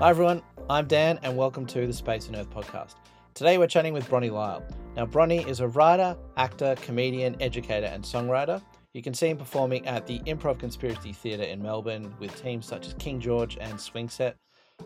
[0.00, 2.96] Hi everyone, I'm Dan and welcome to the Space on Earth podcast.
[3.32, 4.64] Today we're chatting with Broni Lisle.
[4.96, 8.60] Now, Broni is a writer, actor, comedian, educator, and songwriter.
[8.92, 12.88] You can see him performing at the Improv Conspiracy Theatre in Melbourne with teams such
[12.88, 14.36] as King George and Swing Set.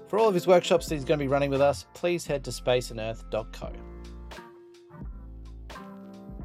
[0.08, 2.44] For all of his workshops that he's going to be running with us, please head
[2.44, 3.72] to spaceonearth.co.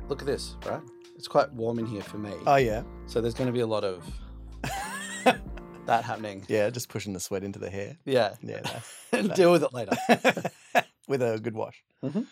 [0.08, 0.82] Look at this, right?
[1.18, 2.32] It's quite warm in here for me.
[2.48, 4.06] Oh yeah, So there's going to be a lot of
[5.86, 6.46] that happening.
[6.48, 6.70] yeah.
[6.70, 7.98] Just pushing the sweat into the hair.
[8.06, 8.36] Yeah.
[8.42, 8.62] Yeah,
[9.36, 9.92] Deal with it later.
[11.08, 11.84] with a good wash.
[12.04, 12.26] Mhm.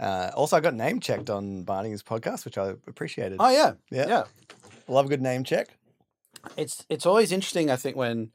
[0.00, 3.36] Uh, also, I got name checked on Broni's podcast, which I appreciated.
[3.40, 3.72] Oh yeah.
[3.90, 4.08] yeah.
[4.08, 4.24] Yeah.
[4.86, 5.68] love a good name check.
[6.56, 8.30] It's it's always interesting, I think, when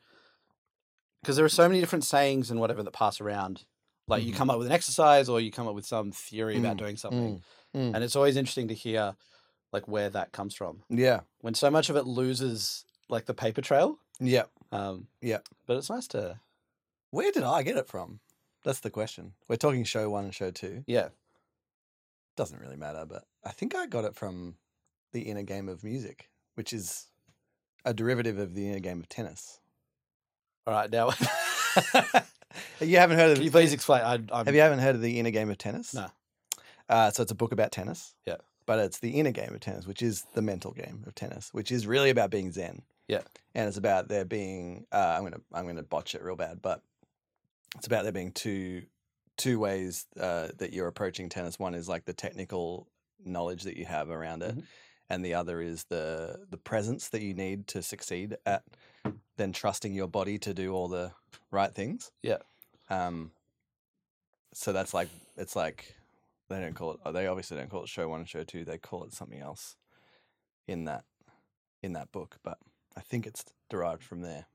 [1.22, 3.64] because there are so many different sayings and whatever that pass around.
[4.08, 4.38] Like you Mhm.
[4.38, 6.98] come up with an exercise or you come up with some theory about Mm, doing
[6.98, 7.42] something.
[7.74, 7.96] mm.
[7.96, 9.16] And it's always interesting to hear
[9.72, 10.84] like where that comes from.
[10.90, 13.98] Yeah, When so much of it loses like the paper trail.
[14.20, 14.44] yeah.
[14.74, 15.40] Um Yeah.
[15.68, 16.40] But it's nice to
[17.12, 18.20] Where did I get it from?
[18.64, 19.34] That's the question.
[19.48, 20.84] We're talking show one and show two.
[20.88, 21.10] yeah.
[22.36, 24.56] Doesn't really matter, but I think I got it from
[25.12, 27.06] the inner game of music, which is
[27.86, 29.60] a derivative of the inner game of tennis.
[30.66, 31.12] All right, now
[32.82, 34.02] You haven't heard of can you please explain?
[34.02, 35.94] I, I'm, Have you haven't heard of the inner game of tennis?
[35.94, 36.08] No.
[36.90, 38.16] Uh, so it's a book about tennis.
[38.26, 38.38] Yeah.
[38.66, 41.72] But it's the inner game of tennis, which is the mental game of tennis, which
[41.72, 42.82] is really about being zen.
[43.08, 43.22] Yeah.
[43.56, 46.82] And it's about there being uh, I'm gonna I'm gonna botch it real bad, but
[47.76, 48.84] it's about there being two
[49.38, 51.60] two ways uh, that you're approaching tennis.
[51.60, 52.88] One is like the technical
[53.26, 54.64] knowledge that you have around it, Mhm.
[55.10, 58.64] and the other is the the presence that you need to succeed at.
[59.38, 61.12] Then trusting your body to do all the
[61.52, 62.12] right things.
[62.22, 62.38] Yeah.
[62.90, 63.32] Um.
[64.54, 65.96] So that's like it's like
[66.50, 67.00] they don't call it.
[67.06, 68.64] oh, They obviously don't call it show one and show two.
[68.66, 69.76] They call it something else
[70.68, 71.04] in that
[71.82, 72.60] in that book, but
[72.96, 74.46] I think it's derived from there.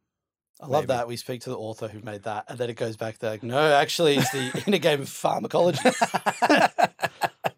[0.60, 2.96] I love that we speak to the author who made that, and then it goes
[2.96, 5.78] back to like, no, actually, it's the inner game of pharmacology,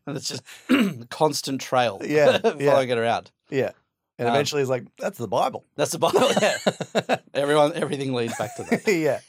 [0.06, 0.42] and it's just
[1.10, 2.80] constant trail, Yeah, following yeah.
[2.80, 3.30] it around.
[3.48, 3.70] yeah.
[4.19, 5.64] And Um, eventually, it's like that's the Bible.
[5.76, 6.28] That's the Bible.
[6.42, 8.86] Yeah, everyone, everything leads back to that.
[8.86, 9.20] yeah.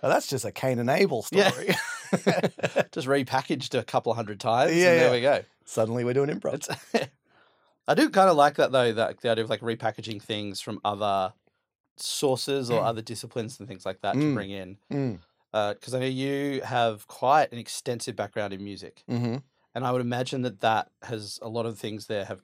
[0.00, 1.50] Well, that's just a Cain and Abel Yeah.
[1.50, 1.66] story.
[2.92, 5.12] Just repackaged a couple hundred times, Yeah, and there yeah.
[5.12, 5.44] we go.
[5.64, 6.68] Suddenly, we're doing improv.
[7.88, 10.80] I do kind of like that though, that the idea of like repackaging things from
[10.84, 11.32] other
[11.96, 14.34] sources or other disciplines and things like that to Mm.
[14.34, 14.78] bring in.
[14.90, 15.20] Mm.
[15.52, 19.04] Because I know you have quite an extensive background in music.
[19.06, 19.36] hmm
[19.74, 22.40] And I would imagine that that has a lot of things there have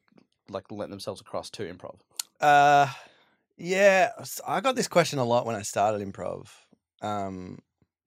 [0.49, 2.01] like lent themselves across to improv.
[2.41, 2.91] Uh,
[3.57, 4.11] yeah,
[4.47, 6.49] I got this question a lot when I started improv.
[7.03, 7.59] Um,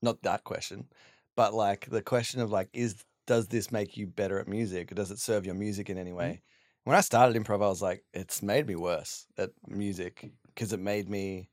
[0.02, 0.88] not that question,
[1.36, 4.91] but like the question of like, is does this make you better at music?
[4.91, 6.41] Or does it serve your music in any way?
[6.84, 10.80] When I started improv, I was like, it's made me worse at music because it
[10.80, 11.50] made me.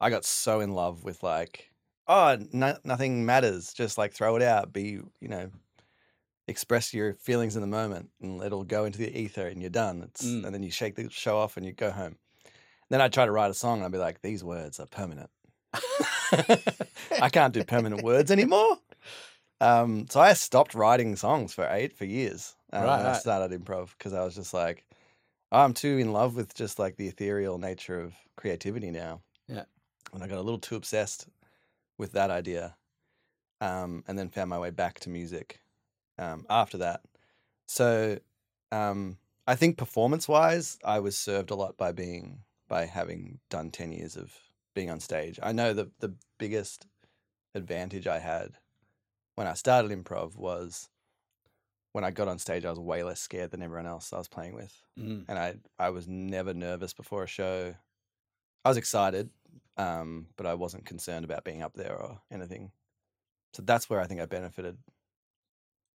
[0.00, 1.70] I got so in love with like,
[2.08, 3.72] oh, no, nothing matters.
[3.72, 4.72] Just like throw it out.
[4.72, 5.50] Be you know,
[6.48, 10.02] express your feelings in the moment, and it'll go into the ether, and you're done.
[10.02, 10.44] It's Mm.
[10.44, 12.16] and then you shake the show off, and you go home.
[12.88, 15.30] Then I'd try to write a song, and I'd be like, these words are permanent.
[17.20, 18.78] I can't do permanent words anymore.
[19.60, 23.58] Um, so I stopped writing songs for eight for years uh, Right, when I started
[23.58, 24.84] improv because I was just like,
[25.50, 29.22] I'm too in love with just like the ethereal nature of creativity now.
[29.48, 29.64] Yeah.
[30.12, 31.28] and I got a little too obsessed
[31.98, 32.76] with that idea,
[33.60, 35.60] um, and then found my way back to music
[36.18, 37.02] um, after that.
[37.66, 38.18] So
[38.72, 43.92] um, I think performance-wise, I was served a lot by being by having done ten
[43.92, 44.34] years of
[44.74, 45.38] being on stage.
[45.42, 46.86] I know the the biggest
[47.54, 48.58] advantage I had
[49.34, 50.88] when I started improv was
[51.92, 54.28] when I got on stage, I was way less scared than everyone else I was
[54.28, 55.24] playing with, Mm.
[55.28, 57.74] and I I was never nervous before a show.
[58.64, 59.30] I was excited,
[59.76, 62.70] um, but I wasn't concerned about being up there or anything.
[63.54, 64.78] So that's where I think I benefited.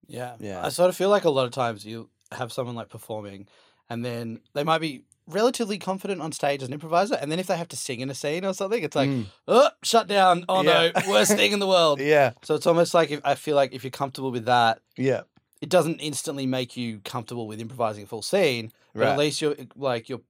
[0.09, 0.37] Yeah.
[0.41, 0.65] Yeah.
[0.65, 3.47] I sort of feel like a lot of times you have someone like performing
[3.89, 7.15] and then they might be relatively confident on stage as an improviser.
[7.15, 9.27] And then if they have to sing in a scene or something, it's like, Mm,
[9.49, 10.45] oh, shut down.
[10.49, 10.91] Oh Yeah.
[10.95, 12.01] no, worst thing in the world.
[12.01, 15.23] yeah, So it's almost like if I feel like if you're comfortable with that, yeah,
[15.61, 19.41] it doesn't instantly make you comfortable with improvising a full scene, but right, at least
[19.41, 20.21] you're like you're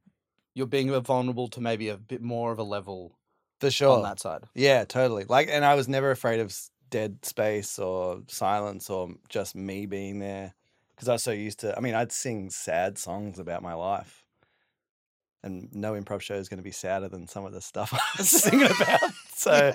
[0.55, 3.17] you're being vulnerable to maybe a bit more of a level
[3.61, 3.96] for sure.
[3.96, 4.44] on that side.
[4.55, 5.25] Yeah, totally.
[5.28, 6.56] Like, and I was never afraid of
[6.90, 10.55] dead space or silence or just me being there
[10.94, 11.76] because I was so used to.
[11.76, 14.25] I mean, I'd sing sad songs about my life,
[15.43, 18.19] and no improv show is going to be sadder than some of the stuff I
[18.19, 19.00] was singing about.
[19.38, 19.75] So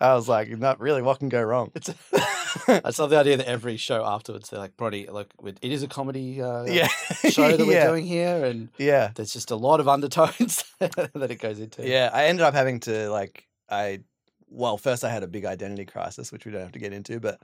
[0.00, 1.02] I was like, not really.
[1.02, 1.72] What can go wrong?
[1.74, 1.90] It's
[2.68, 5.82] I just love the idea that every show afterwards they're like, Brody, look, it is
[5.82, 6.88] a comedy uh, yeah,
[7.30, 7.86] show that we're yeah.
[7.86, 11.86] doing here, and Yeah, there's just a lot of undertones that it goes into.
[11.88, 12.10] yeah.
[12.12, 14.00] I ended up having to like I
[14.48, 17.18] well, first I had a big identity crisis, which we don't have to get into,
[17.18, 17.40] but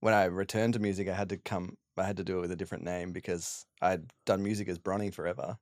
[0.00, 2.50] when I returned to music, I had to come, I had to do it with
[2.50, 5.58] a different name because I'd done music as Broni forever.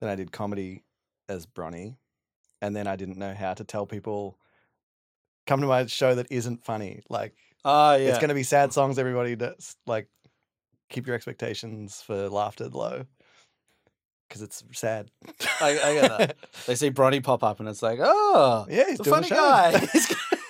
[0.00, 0.84] Then I did comedy
[1.28, 1.96] as Broni,
[2.62, 4.38] and then I didn't know how to tell people
[5.46, 7.02] come to my show that isn't funny.
[7.08, 7.34] Like
[7.64, 8.08] Oh yeah.
[8.08, 8.98] it's going to be sad songs.
[8.98, 10.08] Everybody does like
[10.88, 13.04] keep your expectations for laughter low
[14.28, 15.10] because it's sad.
[15.60, 16.36] I, I get that.
[16.66, 19.88] They see Broni pop up and it's like, oh, yeah, he's a funny a guy.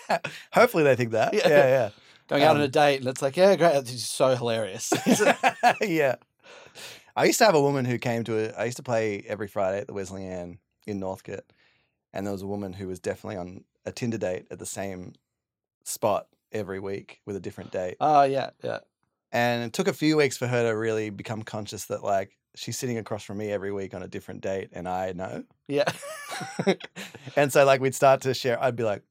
[0.53, 1.33] Hopefully they think that.
[1.35, 1.49] Yeah.
[1.49, 1.91] Yeah, yeah.
[2.29, 3.75] going out on Um, a date and it's like, yeah, great.
[3.77, 4.93] It's so hilarious.
[5.81, 6.17] yeah.
[7.17, 8.55] I used to have a woman who came to it.
[8.57, 11.45] I used to play every Friday at the Wesley Anne in Northcote,
[12.13, 15.15] and there was a woman who was definitely on a Tinder date at the same
[15.85, 17.97] spot every week with a different date.
[18.01, 18.79] oh yeah, yeah.
[19.33, 22.77] And it took a few weeks for her to really become conscious that like she's
[22.77, 25.45] sitting across from me every week on a different date, and I know.
[25.69, 25.91] Yeah.
[27.37, 28.61] and so like we'd start to share.
[28.63, 29.03] I'd be like,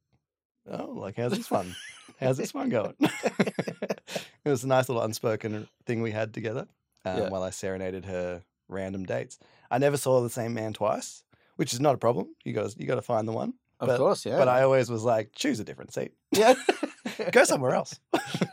[0.70, 1.76] "Oh, like how's this one?
[2.20, 4.10] How's this one going?" it
[4.46, 6.68] was a nice little unspoken thing we had together
[7.06, 7.30] um, Yeah.
[7.30, 9.40] while I serenaded her random dates.
[9.72, 11.24] I never saw the same man twice,
[11.56, 12.36] which is not a problem.
[12.44, 13.54] You got you got to find the one.
[13.80, 14.38] Of But- course, yeah.
[14.38, 16.14] But I always was like, choose a different seat.
[16.32, 16.54] yeah.
[17.32, 18.00] Go somewhere else.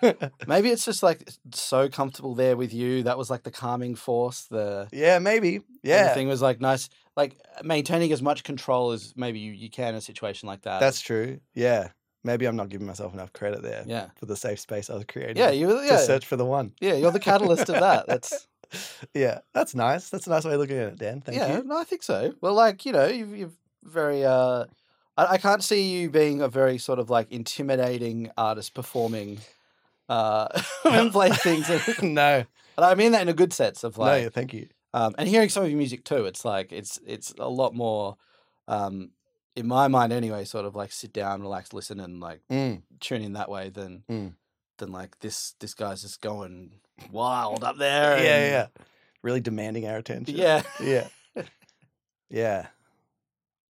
[0.46, 3.02] Maybe it's just like so comfortable there with you.
[3.04, 4.46] That was like the calming force.
[4.50, 5.60] The yeah, maybe.
[5.82, 6.88] Yeah, everything was like nice.
[7.16, 10.80] Like maintaining as much control as maybe you, you can in a situation like that.
[10.80, 11.40] that's true.
[11.54, 11.88] Yeah,
[12.24, 14.08] maybe I'm not giving myself enough credit there yeah.
[14.16, 15.36] for the safe space I was creating.
[15.36, 15.98] Yeah, you to yeah.
[15.98, 16.72] search for the one.
[16.80, 18.06] Yeah, you're the catalyst of that.
[18.06, 18.46] That's
[19.14, 20.08] yeah, that's nice.
[20.08, 21.20] That's a nice way of looking at it, Dan.
[21.20, 21.64] Thank yeah, you.
[21.64, 22.34] no, I think so.
[22.40, 24.24] Well, like you know, you've you've very.
[24.24, 24.66] uh
[25.16, 29.38] I, I can't see you being a very sort of like intimidating artist performing,
[30.08, 30.48] uh,
[30.84, 31.68] and play things.
[32.00, 32.44] And no,
[32.78, 34.68] I mean that in a good sense of no, like, yeah, thank you.
[34.94, 36.24] um, and hearing some of your music too.
[36.26, 38.16] It's like it's it's a lot more,
[38.68, 39.10] um,
[39.54, 40.44] in my mind anyway.
[40.44, 44.04] Sort of like sit down, relax, listen, and like Mm, tune in that way than
[44.10, 44.34] Mm.
[44.78, 46.72] than like this this guy's just going
[47.10, 48.18] wild up there.
[48.22, 48.84] yeah, and- yeah,
[49.22, 50.36] really demanding our attention.
[50.36, 50.62] yeah.
[50.80, 51.08] yeah,
[52.30, 52.66] yeah.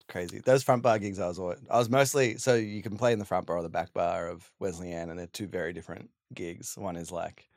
[0.07, 0.39] Crazy.
[0.39, 3.19] Those front bar gigs, I was always, I was mostly so you can play in
[3.19, 6.09] the front bar or the back bar of Wesley Anne, and they're two very different
[6.33, 6.77] gigs.
[6.77, 7.49] One is like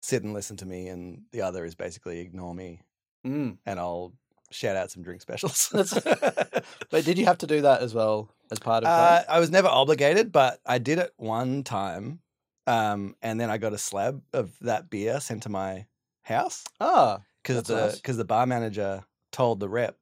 [0.00, 2.80] sit and listen to me, and the other is basically ignore me,
[3.26, 3.58] Mm.
[3.66, 4.12] and I'll
[4.50, 5.68] shout out some drink specials.
[5.72, 8.88] But did you have to do that as well as part of?
[8.88, 9.24] Uh?
[9.28, 12.20] I was never obligated, but I did it one time,
[12.68, 15.86] um, and then I got a slab of that beer sent to my
[16.22, 17.96] house Ah, because the nice.
[17.96, 19.96] because the bar manager told the rep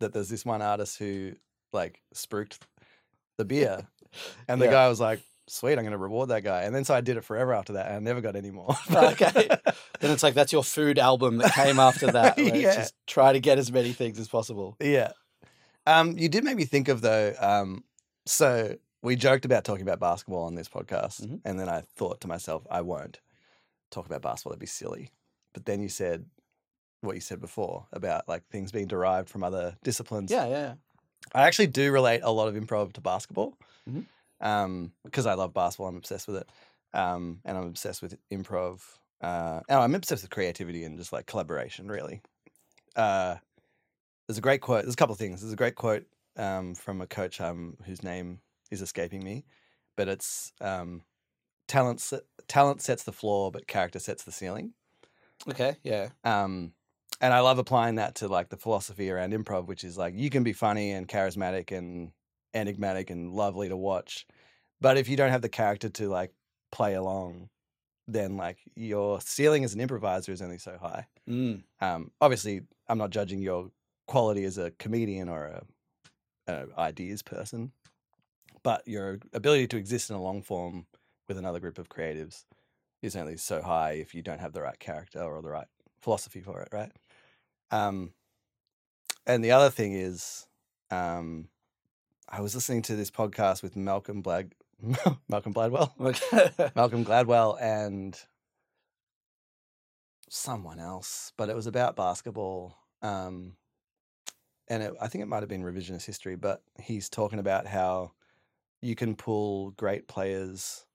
[0.00, 1.32] that there's this one artist who
[1.72, 2.58] like spruiked
[3.38, 3.86] the beer,
[4.48, 4.70] and the Yeah.
[4.72, 7.16] guy was like, "Sweet, I'm going to reward that guy." And then so I did
[7.16, 8.76] it forever after that, and I never got any more.
[8.92, 9.48] Okay.
[10.00, 12.36] then it's like that's your food album that came after that.
[12.36, 12.74] Where it's Yeah.
[12.74, 14.76] just try to get as many things as possible.
[14.80, 15.12] Yeah.
[15.86, 17.34] Um, you did make me think of though.
[17.40, 17.84] Um,
[18.26, 21.40] so we joked about talking about basketball on this podcast, Mhm.
[21.44, 23.20] and then I thought to myself, I won't
[23.90, 24.50] talk about basketball.
[24.52, 25.10] That'd be silly.
[25.54, 26.26] But then you said
[27.00, 30.30] what you said before about like things being derived from other disciplines.
[30.30, 30.74] Yeah, yeah.
[31.34, 33.56] I actually do relate a lot of improv to basketball.
[33.88, 34.06] Mhm.
[34.40, 36.48] Um, because I love basketball, I'm obsessed with it.
[36.92, 38.82] Um, and I'm obsessed with improv.
[39.20, 42.22] Uh, and I'm obsessed with creativity and just like collaboration, really.
[42.96, 43.36] Uh,
[44.26, 44.84] there's a great quote.
[44.84, 45.40] There's a couple of things.
[45.40, 46.06] There's a great quote
[46.36, 49.44] um, from a coach um, whose name is escaping me,
[49.96, 51.02] but it's um,
[51.68, 52.10] talent.
[52.48, 54.72] Talent sets the floor, but character sets the ceiling.
[55.48, 56.10] Okay, yeah.
[56.24, 56.72] Um,
[57.20, 60.30] and I love applying that to like the philosophy around improv, which is like you
[60.30, 62.12] can be funny and charismatic and
[62.54, 64.26] enigmatic and lovely to watch,
[64.80, 66.32] but if you don't have the character to like
[66.72, 67.48] play along,
[68.08, 71.06] then like your ceiling as an improviser is only so high.
[71.28, 71.62] Mm.
[71.80, 73.70] Um, obviously, I'm not judging your
[74.06, 75.62] quality as a comedian or
[76.48, 77.72] a, a ideas person,
[78.62, 80.86] but your ability to exist in a long form
[81.28, 82.44] with another group of creatives
[83.02, 85.68] is only so high if you don't have the right character or the right
[86.00, 86.90] philosophy for it, right?
[87.70, 88.12] Um,
[89.26, 90.46] and the other thing is,
[90.90, 91.48] um,
[92.28, 94.52] I was listening to this podcast with Malcolm Blad,
[95.28, 95.92] Malcolm Gladwell,
[96.76, 98.18] Malcolm Gladwell, and
[100.28, 102.76] someone else, but it was about basketball.
[103.02, 103.56] Um,
[104.68, 108.12] and it, I think it might have been revisionist history, but he's talking about how
[108.80, 110.86] you can pull great players,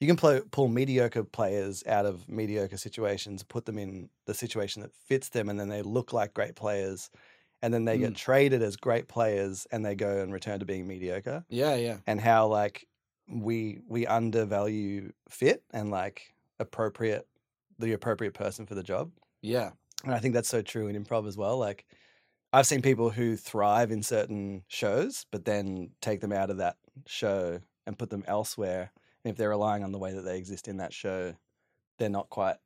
[0.00, 4.82] you can play, pull mediocre players out of mediocre situations, put them in the situation
[4.82, 7.10] that fits them, and then they look like great players,
[7.62, 8.16] and then they get mm.
[8.16, 11.98] traded as great players, and they go and return to being mediocre yeah, yeah.
[12.06, 12.86] and how like
[13.28, 17.26] we we undervalue fit and like appropriate
[17.78, 19.70] the appropriate person for the job Yeah.
[20.04, 21.86] and i think that's so true in improv as well like
[22.52, 26.76] i've seen people who thrive in certain shows but then take them out of that
[27.06, 28.92] show and put them elsewhere.
[29.24, 31.34] And if they're relying on the way that they exist in that show,
[31.98, 32.56] they're not quite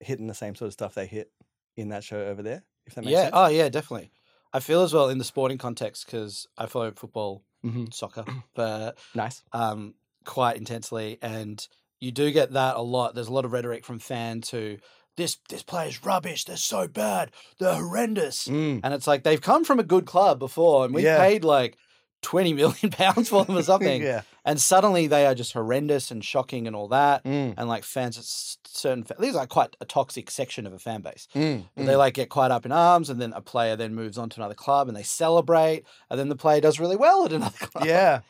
[0.00, 1.30] hitting the same sort of stuff they hit
[1.76, 2.62] in that show over there.
[2.86, 3.22] If that makes yeah.
[3.22, 3.32] sense.
[3.34, 4.10] Oh, yeah, definitely.
[4.52, 8.98] I feel as well in the sporting context because I follow football, hmm soccer, but
[9.14, 9.42] Nice.
[9.52, 9.94] um,
[10.24, 11.66] quite intensely, and
[12.00, 13.14] you do get that a lot.
[13.14, 14.78] There's a lot of rhetoric from fans who
[15.16, 16.44] this this player's rubbish.
[16.46, 17.30] They're so bad.
[17.58, 18.48] They're horrendous.
[18.48, 18.80] Mm.
[18.82, 21.18] And it's like they've come from a good club before, and we Yeah.
[21.18, 21.76] paid like
[22.22, 24.22] twenty million pounds for them or something, yeah.
[24.44, 27.24] and suddenly they are just horrendous and shocking and all that.
[27.24, 27.54] Mm.
[27.56, 31.28] And like fans, certain fa- these are quite a toxic section of a fan base.
[31.34, 31.64] Mm.
[31.78, 31.86] Mm.
[31.86, 34.40] They like get quite up in arms, and then a player then moves on to
[34.40, 37.86] another club, and they celebrate, and then the player does really well at another club.
[37.86, 38.20] yeah.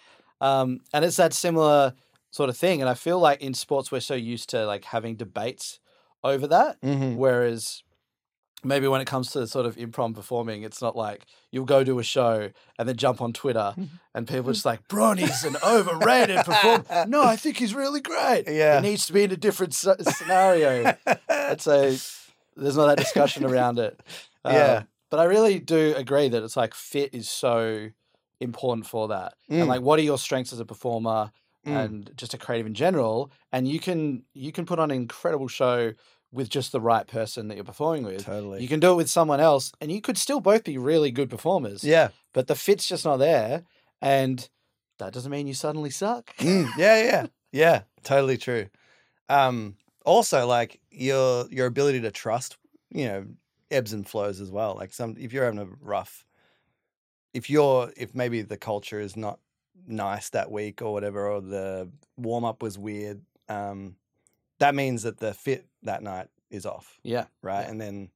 [0.41, 1.95] Um, and it's that similar
[2.31, 2.81] sort of thing.
[2.81, 5.81] And I feel like in sports we're so used to like having debates
[6.23, 7.83] over that, hmm whereas
[8.65, 11.99] maybe when it comes to sort of improv performing, it's not like you'll go to
[11.99, 13.75] a show and then jump on Twitter
[14.15, 17.07] and people are just like, Broni's an overrated performer.
[17.07, 18.45] No, I think he's really great.
[18.49, 18.81] Yeah.
[18.81, 20.95] He needs to be in a different scenario.
[21.29, 21.97] And so
[22.57, 23.99] there's not that discussion around it.
[24.45, 24.77] Yeah.
[24.79, 27.91] Um, but I really do agree that it's like fit is so
[28.41, 29.35] important for that.
[29.51, 29.61] Mm.
[29.61, 31.31] And like, what are your strengths as a performer
[31.67, 31.85] Mm.
[31.85, 33.31] and just a creative in general?
[33.53, 35.93] And you can you can put on an incredible show
[36.33, 38.25] with just the right person that you're performing with.
[38.25, 38.63] totally.
[38.63, 41.31] You can do it with someone else, and you could still both be really good
[41.31, 41.83] performers.
[41.83, 42.09] yeah.
[42.33, 43.65] But the fit's just not there,
[44.01, 44.49] and
[44.99, 46.35] that doesn't mean you suddenly suck.
[46.37, 48.69] Mm, yeah, yeah, yeah, totally true.
[49.29, 52.57] Um, also, like your your ability to trust,
[52.91, 53.27] you know,
[53.71, 54.75] ebbs and flows as well.
[54.77, 56.25] Like some, if you're having a rough,
[57.35, 59.39] if you're, if maybe the culture is not
[59.87, 63.97] nice that week or whatever, or the warm up was weird, um,
[64.59, 67.27] that means that the fit that night is off Yeah.
[67.43, 67.63] right?
[67.63, 67.71] Yeah.
[67.71, 68.11] And then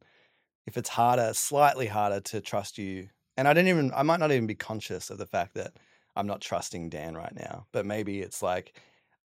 [0.67, 4.33] if it's harder, slightly harder to trust you, and I don't even, I might not
[4.33, 5.73] even be conscious of the fact that
[6.17, 8.81] I'm not trusting Dan right now, but maybe it's like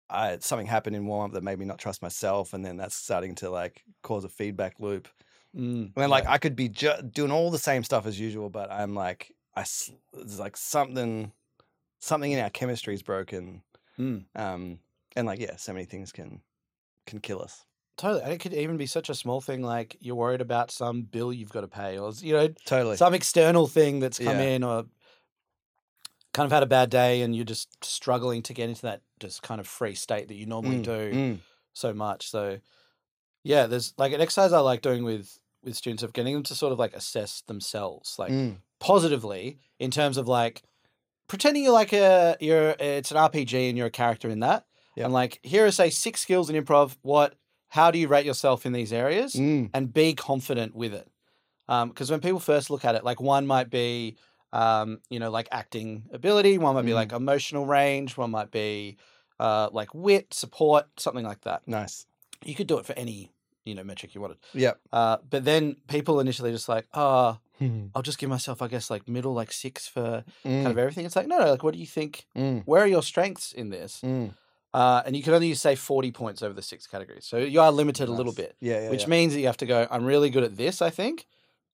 [0.10, 2.96] I, something happened in warm up that made me not trust myself, and then that's
[2.96, 5.10] starting to like cause a feedback loop.
[5.56, 6.32] Mm, And then like yeah.
[6.32, 9.91] I could be ju- doing all the same stuff as usual, but I'm like, I—it's
[10.39, 11.32] like something,
[12.00, 13.63] something in our chemistry is broken,
[14.00, 14.25] Mm.
[14.36, 14.79] um,
[15.15, 16.41] and like yeah, so many things can
[17.06, 17.65] can kill us.
[17.98, 18.22] Totally.
[18.24, 21.34] And it could even be such a small thing like you're worried about some bill
[21.34, 22.96] you've got to pay or, you know, Totally.
[22.98, 24.42] some external thing that's come Yeah.
[24.44, 24.86] in or
[26.34, 29.42] kind of had a bad day and you're just struggling to get into that just
[29.42, 31.38] kind of free state that you normally Mm, do mm,
[31.74, 32.30] so much.
[32.30, 32.60] So
[33.44, 36.56] yeah, there's like an exercise I like doing with with students of getting them to
[36.56, 40.62] sort of like assess themselves like mm, positively in terms of like
[41.27, 44.66] pretending you're like a you're it's an RPG and you're a character in that.
[44.96, 45.06] Yep.
[45.06, 46.96] And like here are say six skills in improv.
[47.01, 47.34] What
[47.77, 49.31] how do you rate yourself in these areas?
[49.36, 51.07] mm, and be confident with it.
[51.67, 54.17] Because when people first look at it, like one might be,
[54.53, 57.01] um, you know, like acting ability, one might be Mhm.
[57.01, 58.98] like emotional range, one might be
[59.39, 61.62] uh, like wit, support, something like that.
[61.67, 62.07] nice.
[62.43, 63.31] You could do it for any,
[63.65, 64.38] you know, metric you wanted.
[64.53, 64.74] Yeah.
[64.91, 68.89] Uh, but then people initially just like, oh, Mm, I'll just give myself, I guess,
[68.93, 71.05] like middle, like six for mm, kind of everything.
[71.05, 72.25] It's like, no, no, like, what do you think?
[72.36, 74.01] mm, Where are your strengths in this?
[74.05, 74.29] mm.
[74.77, 77.25] Uh, and you can only use, say, 40 points over the six categories.
[77.25, 78.89] So you are limited a little bit Yeah, yeah.
[78.91, 79.07] which yeah.
[79.15, 81.25] means that you have to go i'm really good at this i think.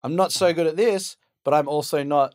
[0.03, 2.29] I'm not so good at this but i'm also not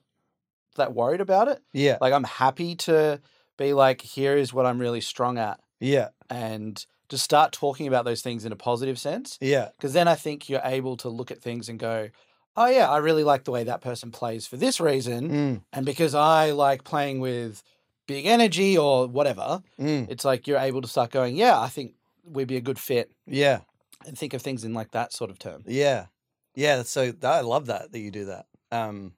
[0.77, 1.59] that worried about it.
[1.73, 3.21] Yeah, like i'm happy to
[3.57, 5.59] be like here is what i'm really strong at.
[5.81, 10.07] Yeah, and just start talking about those things in a positive sense yeah, because then
[10.15, 12.11] i think you're able to look at things and go
[12.57, 15.87] oh yeah i really like the way that person plays for this reason mm, and
[15.87, 17.63] because i like playing with
[18.09, 21.95] big energy or whatever mm, it's like you're able to start going yeah i think
[22.25, 23.61] we'd be a good fit yeah,
[24.07, 26.07] and think of things in like that sort of term yeah,
[26.55, 26.83] yeah.
[26.83, 28.47] So that, I love that that you do that.
[28.73, 29.13] Um,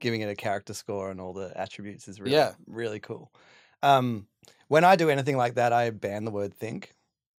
[0.00, 2.52] giving it a character score and all the attributes is really, Yeah.
[2.66, 3.32] really cool.
[3.82, 4.26] Um,
[4.68, 6.94] when I do anything like that, I ban the word think.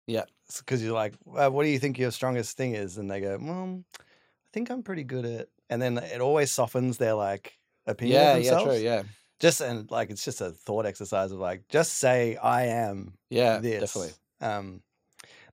[0.07, 0.25] Yeah.
[0.57, 2.97] because you're like, uh, what do you think your strongest thing is?
[2.97, 5.47] And they go, well, I think I'm pretty good at.
[5.69, 9.03] And then it always softens their like opinion yeah yeah true yeah
[9.39, 13.61] Just and like it's just a thought exercise of like just say I am Yeah,
[13.61, 13.77] this.
[13.77, 14.17] definitely.
[14.41, 14.83] Um,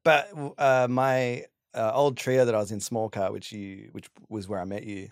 [0.05, 4.09] but uh, my uh, old trio that I was in, Small Car, which you, which
[4.29, 5.11] was where I met you,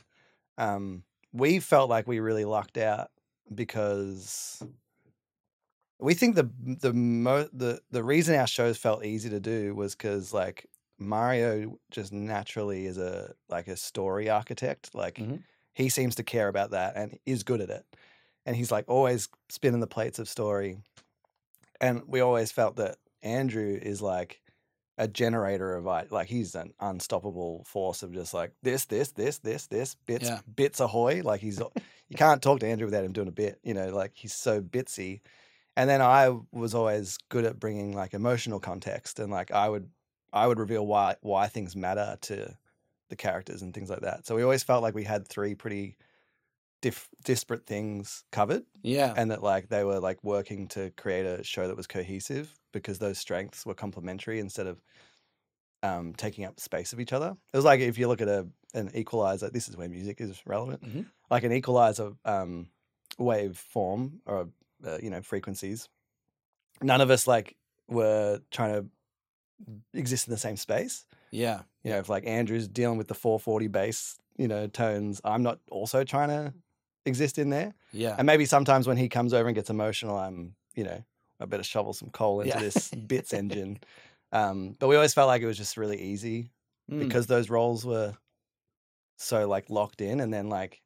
[0.59, 3.11] um, we felt like we really lucked out
[3.55, 4.63] because
[5.99, 6.51] we think the
[6.81, 10.67] the mo- the the reason our shows felt easy to do was because like
[10.99, 15.45] Mario just naturally is a like a story architect, like Mhm.
[15.75, 17.87] he seems to care about that and is good at it,
[18.47, 20.79] and he's like always spinning the plates of story
[21.81, 24.41] and we always felt that Andrew is like
[24.99, 29.67] a generator of like he's an unstoppable force of just like this, this, this, this,
[29.67, 30.41] this bits, Yeah.
[30.55, 31.23] bits ahoy.
[31.25, 33.59] Like he's you can't talk to Andrew without him doing a bit.
[33.63, 35.21] You know, like he's so bitsy,
[35.77, 39.89] and then I was always good at bringing like emotional context, and like I would
[40.33, 42.55] I would reveal why why things matter to
[43.09, 44.27] the characters and things like that.
[44.27, 45.97] So we always felt like we had three pretty
[46.83, 49.15] diff- disparate things covered, Yeah.
[49.17, 52.99] and that like they were like working to create a show that was cohesive because
[52.99, 54.83] those strengths were complementary instead of
[55.83, 57.37] um, taking up space of each other.
[57.53, 59.51] It was like if you look at a an equalizer.
[59.51, 60.83] This is where music is relevant.
[60.83, 61.07] Mhm.
[61.31, 62.69] Like an equalizer um,
[63.19, 64.49] wave form or
[64.87, 65.89] uh, you know frequencies.
[66.81, 67.57] None of us like
[67.89, 68.87] were trying to
[69.95, 71.05] exist in the same space.
[71.31, 71.63] yeah.
[71.85, 75.59] You know, if like Andrew's dealing with the 440 bass, you know, tones, I'm not
[75.71, 76.55] also trying to
[77.07, 77.75] exist in there.
[77.93, 78.15] Yeah.
[78.19, 81.03] And maybe sometimes when he comes over and gets emotional, I'm, you know,
[81.41, 82.61] I better shovel some coal into Yeah.
[82.61, 83.81] this bits engine.
[84.33, 86.51] Um, but we always felt like it was just really easy
[86.91, 86.99] Mm.
[86.99, 88.15] because those roles were
[89.17, 90.19] so like locked in.
[90.21, 90.83] And then like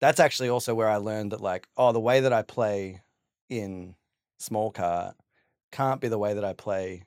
[0.00, 3.02] that's actually also where I learned that like, oh, the way that I play
[3.50, 3.94] in
[4.38, 5.14] small car
[5.72, 7.04] can't be the way that I play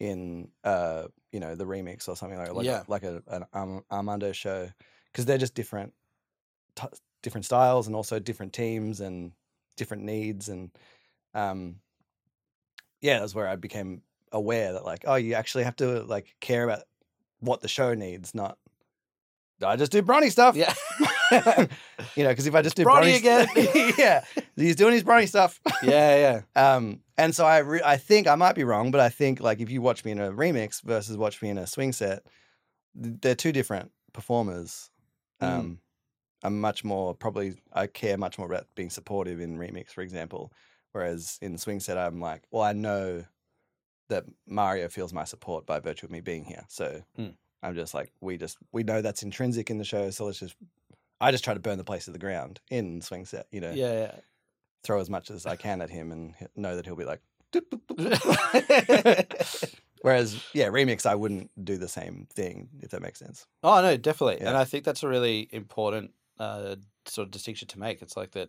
[0.00, 2.82] in uh, you know, the remix or something like like, Yeah.
[2.88, 4.68] like a, an Arm- Armando show
[5.12, 5.92] because they're just different
[6.74, 6.86] t-
[7.26, 9.32] different styles and also different teams and
[9.76, 10.70] different needs and
[11.34, 11.74] um
[13.00, 16.62] yeah that's where i became aware that like oh you actually have to like care
[16.62, 16.84] about
[17.40, 18.58] what the show needs not
[19.60, 20.72] i just do broni stuff yeah.
[22.14, 23.94] you know because if i just do Broni Broni st- again.
[23.98, 26.42] yeah he's doing his broni stuff yeah.
[26.56, 26.74] Yeah.
[26.76, 29.60] um and so i re- i think i might be wrong but i think like
[29.60, 32.22] if you watch me in a remix versus watch me in a swing set
[32.94, 34.90] they're two different performers
[35.42, 35.78] Mm.
[36.42, 40.52] I'm much more probably i care much more about being supportive in remix for example
[40.92, 43.24] whereas in swing set i'm like well i know
[44.08, 47.34] that mario feels my support by virtue of me being here so Mm.
[47.62, 50.54] i'm just like we just we know that's intrinsic in the show so let's just
[51.20, 53.72] i just try to burn the place to the ground in swing set you know
[53.72, 53.92] Yeah.
[53.92, 54.14] yeah.
[54.84, 57.20] throw as much as I can at him and know that he'll be like.
[60.02, 63.46] Whereas, yeah, remix, I wouldn't do the same thing if that makes sense.
[63.64, 64.60] Oh no, definitely, and Yeah.
[64.60, 68.02] I think that's a really important uh, sort of distinction to make.
[68.02, 68.48] It's like that,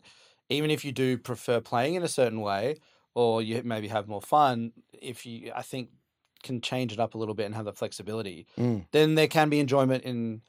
[0.49, 2.77] even if you do prefer playing in a certain way,
[3.15, 5.89] or you maybe have more fun, if you, I think,
[6.43, 8.85] can change it up a little bit and have the flexibility, Mm.
[8.91, 10.41] then there can be enjoyment in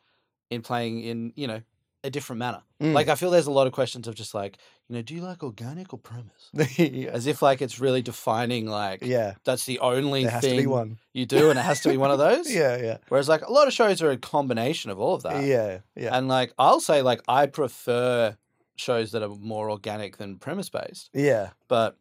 [0.51, 1.62] in playing in you know
[2.04, 2.62] a different manner.
[2.80, 2.92] Mm.
[2.92, 4.58] Like I feel there's a lot of questions of just like
[4.88, 6.50] you know, do you like organic or premise?
[6.78, 7.11] yeah.
[7.11, 10.62] As if like it's really defining like yeah, that's the only there has thing to
[10.62, 10.98] be one.
[11.12, 12.52] you do, and it has to be one of those.
[12.54, 15.44] Yeah, yeah, Whereas like a lot of shows are a combination of all of that.
[15.44, 18.37] yeah, yeah, And like I'll say like I prefer
[18.76, 21.11] shows that are more organic than premise based.
[21.12, 21.96] yeah, But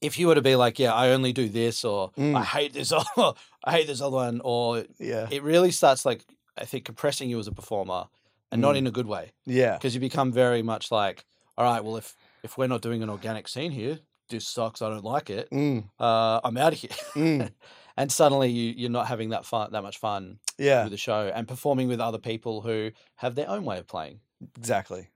[0.00, 2.44] if you were to be like, yeah, I only do this or I Mm.
[2.44, 6.24] hate this or I hate this other one or yeah, it really starts like
[6.56, 8.04] I think compressing you as a performer
[8.52, 8.78] and not Mm.
[8.78, 11.24] in a good way yeah, because you become very much like,
[11.56, 13.98] all right, well if if we're not doing an organic scene here,
[14.30, 14.80] this sucks.
[14.82, 15.50] I don't like it.
[15.50, 16.90] mm, Uh, I'm out of here.
[17.14, 17.50] mm,
[17.96, 21.30] and suddenly you you're not having that fun that much fun yeah, with the show
[21.34, 24.20] and performing with other people who have their own way of playing.
[24.56, 25.08] exactly.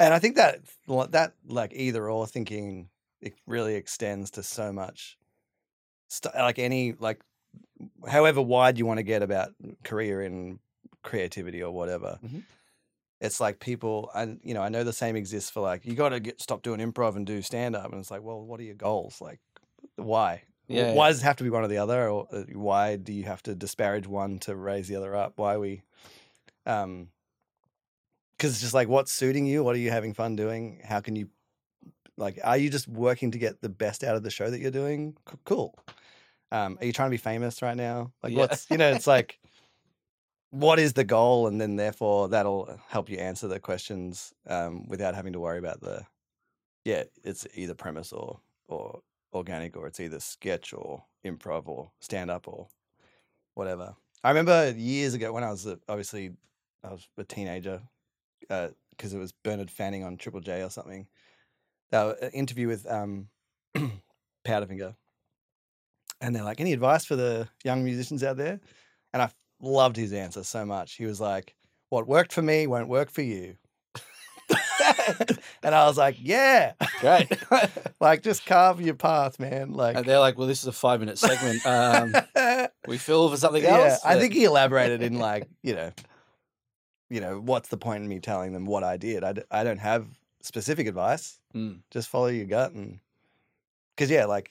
[0.00, 0.60] And I think that
[1.10, 2.88] that like either or thinking
[3.20, 5.18] it really extends to so much,
[6.08, 7.20] st- like any like,
[8.06, 9.50] however wide you want to get about
[9.84, 10.58] career in
[11.02, 12.18] creativity or whatever.
[12.24, 12.42] Mhm.
[13.20, 16.10] It's like people, and you know, I know the same exists for like you got
[16.10, 18.64] to get stop doing improv and do stand up, and it's like, well, what are
[18.64, 19.20] your goals?
[19.20, 19.40] Like,
[19.96, 20.42] why?
[20.68, 23.12] Yeah, Why does it have to be one or the other, or uh, why do
[23.12, 25.32] you have to disparage one to raise the other up?
[25.36, 25.82] Why we,
[26.66, 27.08] um,
[28.36, 29.64] because it's just like what's suiting you.
[29.64, 30.80] What are you having fun doing?
[30.84, 31.30] How can you,
[32.16, 34.70] like, are you just working to get the best out of the show that you're
[34.70, 35.16] doing?
[35.28, 35.74] C- cool.
[36.52, 38.12] Um, are you trying to be famous right now?
[38.22, 38.40] Like, Yeah.
[38.40, 39.40] what's you know, it's like
[40.50, 41.46] what is the goal?
[41.46, 45.80] And then therefore that'll help you answer the questions um, without having to worry about
[45.80, 46.06] the
[46.84, 49.00] yeah it's either premise or or
[49.34, 52.68] organic or it's either sketch or improv or stand up or
[53.54, 53.94] whatever.
[54.24, 56.32] I remember years ago when i was a, obviously
[56.82, 57.80] i was a teenager
[58.40, 61.06] because it was bernard fanning on triple j or something.
[61.92, 63.28] Uh, an interview with um,
[64.46, 64.94] powderfinger.
[66.20, 68.60] And they're like any advice for the young musicians out there?
[69.12, 70.94] And i loved his answer so much.
[70.94, 71.54] He was like,
[71.90, 73.56] "What worked for me won't work for you,"
[75.62, 77.28] and I was like, "Yeah, Great.
[78.00, 81.00] like just carve your path, man." Like, and they're like, well, this is a five
[81.00, 81.64] minute segment.
[81.64, 84.00] Um, we fill for something yeah, else.
[84.04, 85.92] I think he elaborated in like, you know,
[87.10, 89.24] you know, what's the point in me telling them what I did?
[89.24, 90.06] I, d- I don't have
[90.42, 91.38] specific advice.
[91.54, 91.80] Mm.
[91.90, 93.00] Just follow your gut and
[93.96, 94.50] because yeah, like,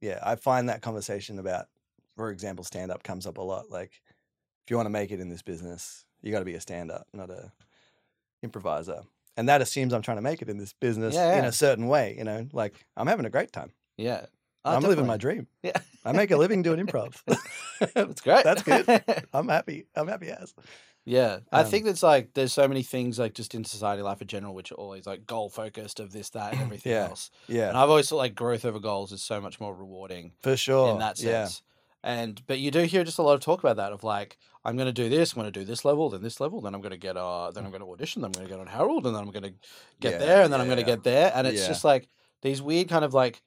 [0.00, 1.66] yeah, I find that conversation about,
[2.16, 3.70] for example, stand up comes up a lot.
[3.70, 4.00] Like,
[4.64, 6.90] if you want to make it in this business, you got to be a stand
[6.90, 7.52] up, not a
[8.42, 9.02] improviser.
[9.36, 11.86] and that assumes I'm trying to make it in this business Yeah, in a certain
[11.88, 12.14] way.
[12.16, 13.72] You know, like I'm having a great time.
[13.96, 14.26] Yeah.
[14.64, 15.46] Oh, I'm living my dream.
[15.62, 15.78] Yeah.
[16.04, 17.22] I make a living doing improv.
[17.94, 18.44] That's great.
[18.44, 18.86] That's good.
[19.32, 19.86] I'm happy.
[19.94, 20.54] I'm happy as.
[21.06, 24.20] Yeah, I Um, think it's like there's so many things like just in society life
[24.20, 27.06] in general which are always like goal focused of this, that, and everything Yeah.
[27.08, 27.30] else.
[27.48, 30.56] Yeah, And I've always thought like growth over goals is so much more rewarding for
[30.56, 30.92] sure.
[30.92, 31.44] in that Yeah.
[31.44, 31.62] sense.
[32.02, 34.76] And but you do hear just a lot of talk about that of like I'm
[34.76, 36.80] going to do this, I'm going to do this level, then this level, then I'm
[36.80, 38.66] going to get uh, then I'm going to audition, then I'm going to get on
[38.66, 39.54] Harold, and then I'm going to
[40.00, 40.96] get Yeah, there, and then I'm going to yeah.
[40.96, 41.68] get there, and it's Yeah.
[41.68, 42.08] just like
[42.42, 43.42] these weird kind of like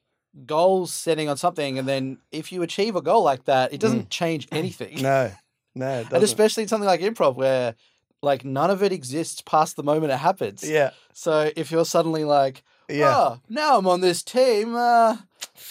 [0.45, 4.09] goals setting on something, and then if you achieve a goal like that, it doesn't
[4.09, 4.97] change anything.
[4.97, 5.01] Mm.
[5.03, 5.31] No,
[5.75, 7.75] no, it and especially in something like improv where
[8.23, 10.67] like none of it exists past the moment it happens.
[10.67, 15.17] yeah, So if you're suddenly like, yeah, oh, now I'm on this team, uh,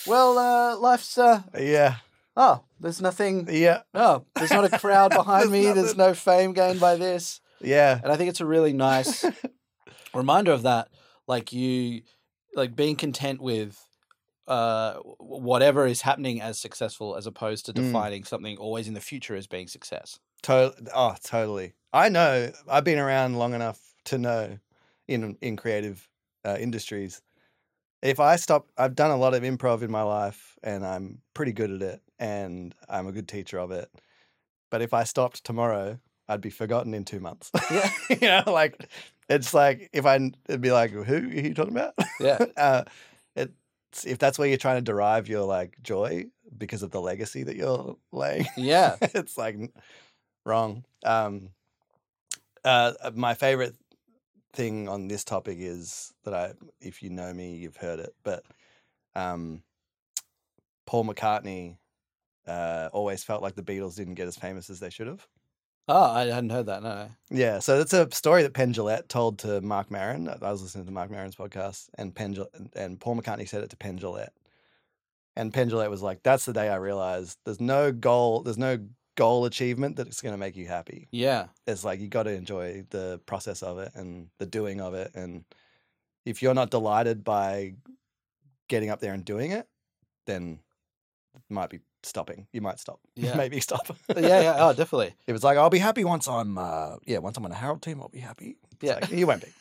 [0.07, 1.97] well, uh, life's uh, yeah,
[2.37, 3.49] oh, there's nothing.
[3.51, 5.73] yeah, Oh, there's not a crowd behind There's me.
[5.73, 7.41] There's no fame gained by this.
[7.61, 9.25] yeah, And I think it's a really nice
[10.15, 10.89] reminder of that.
[11.27, 12.03] Like you,
[12.55, 13.79] like being content with
[14.49, 17.77] uh whatever is happening as successful as opposed to Mm.
[17.77, 20.89] defining something always in the future as being success totally.
[20.93, 21.75] Oh, totally.
[21.93, 22.51] I know.
[22.69, 24.59] I've been around long enough to know
[25.07, 26.09] in in creative
[26.45, 27.23] uh, industries.
[28.03, 31.53] If I stop, I've done a lot of improv in my life, and I'm pretty
[31.53, 33.91] good at it, and I'm a good teacher of it.
[34.71, 37.51] But if I stopped tomorrow, I'd be forgotten in two months.
[37.71, 37.91] Yeah.
[38.09, 38.89] you know, like
[39.29, 41.95] it's like if I, it'd be like, who are you talking about?
[42.21, 42.39] Yeah.
[42.57, 42.85] uh,
[43.35, 47.43] it's if that's where you're trying to derive your like joy because of the legacy
[47.43, 48.47] that you're laying.
[48.57, 49.57] yeah it's like
[50.47, 50.85] wrong.
[51.05, 51.49] Um,
[52.65, 53.75] uh, uh, my favorite
[54.53, 58.45] thing on this topic is that I, if you know me, you've heard it, but
[59.17, 59.65] um,
[60.87, 61.79] Paul McCartney
[62.47, 65.27] uh, always felt like the Beatles didn't get as famous as they should have.
[65.89, 69.61] oh i hadn't heard that no Yeah, so that's a story that Penn told to
[69.61, 70.29] Mark Maron.
[70.29, 72.37] I was listening to Mark Maron's podcast, and Penn
[72.75, 73.99] and Paul McCartney said it to Penn
[75.35, 78.79] and Penn was like, "That's the day I realized there's no goal, there's no
[79.17, 81.09] goal achievement that's going to make you happy.
[81.11, 84.95] yeah It's like you got to enjoy the process of it and the doing of
[84.95, 85.45] it, and
[86.25, 87.75] if you're not delighted by
[88.69, 89.67] getting up there and doing it,
[90.27, 90.61] then
[91.35, 92.47] it might be stopping.
[92.53, 93.01] You might stop.
[93.15, 93.37] Yeah.
[93.37, 93.87] maybe stop.
[94.17, 97.37] yeah yeah oh definitely If it's like I'll be happy once I'm uh yeah, once
[97.37, 98.57] I'm on a Harold team, I'll be happy.
[98.73, 98.95] It's Yeah.
[98.95, 99.53] like, you won't be.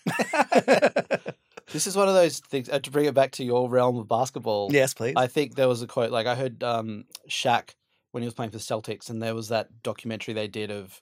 [1.71, 4.07] this is one of those things uh, to bring it back to your realm of
[4.07, 5.13] basketball yes, please.
[5.15, 7.75] I think there was a quote like I heard um Shaq
[8.11, 11.01] when he was playing for the Celtics, and there was that documentary they did of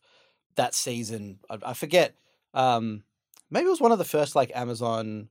[0.56, 1.40] that season.
[1.50, 2.14] I, I forget.
[2.54, 3.04] Um,
[3.50, 5.30] maybe it was one of the first like Amazon.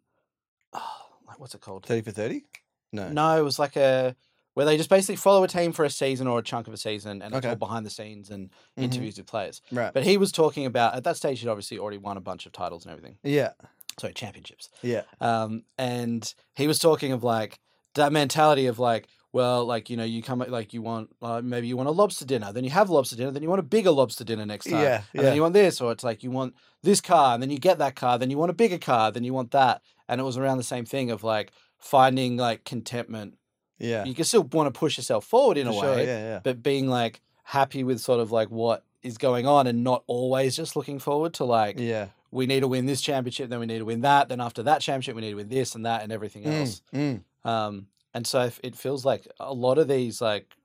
[0.72, 1.86] Oh, like what's it called?
[1.86, 2.44] Thirty for thirty?
[2.92, 3.08] No.
[3.10, 4.16] No, it was like a
[4.58, 6.76] where they just basically follow a team for a season or a chunk of a
[6.76, 7.50] season, and it's Okay.
[7.50, 8.82] all behind the scenes and Mhm.
[8.82, 9.62] interviews with players.
[9.70, 9.92] Right.
[9.94, 12.50] But he was talking about at that stage he'd obviously already won a bunch of
[12.50, 13.18] titles and everything.
[13.22, 13.52] Yeah.
[14.00, 14.68] Sorry, championships.
[14.82, 15.02] Yeah.
[15.20, 17.60] Um, and he was talking of like
[17.94, 21.68] that mentality of like, well, like you know, you come like you want uh, maybe
[21.68, 23.92] you want a lobster dinner, then you have lobster dinner, then you want a bigger
[23.92, 26.54] lobster dinner next time, Yeah, and then you want this, or it's like you want
[26.82, 29.22] this car, and then you get that car, then you want a bigger car, then
[29.22, 33.37] you want that, and it was around the same thing of like finding like contentment.
[33.78, 34.04] Yeah.
[34.04, 36.40] You can still want to push yourself forward in For a sure, way, Yeah, yeah.
[36.42, 40.56] but being like happy with sort of like what is going on, and not always
[40.56, 42.08] just looking forward to like Yeah.
[42.30, 44.80] we need to win this championship, then we need to win that, then after that
[44.80, 46.82] championship, we need to win this and that and everything else.
[46.92, 47.48] Mm, mm.
[47.48, 50.56] Um, and so it feels like a lot of these like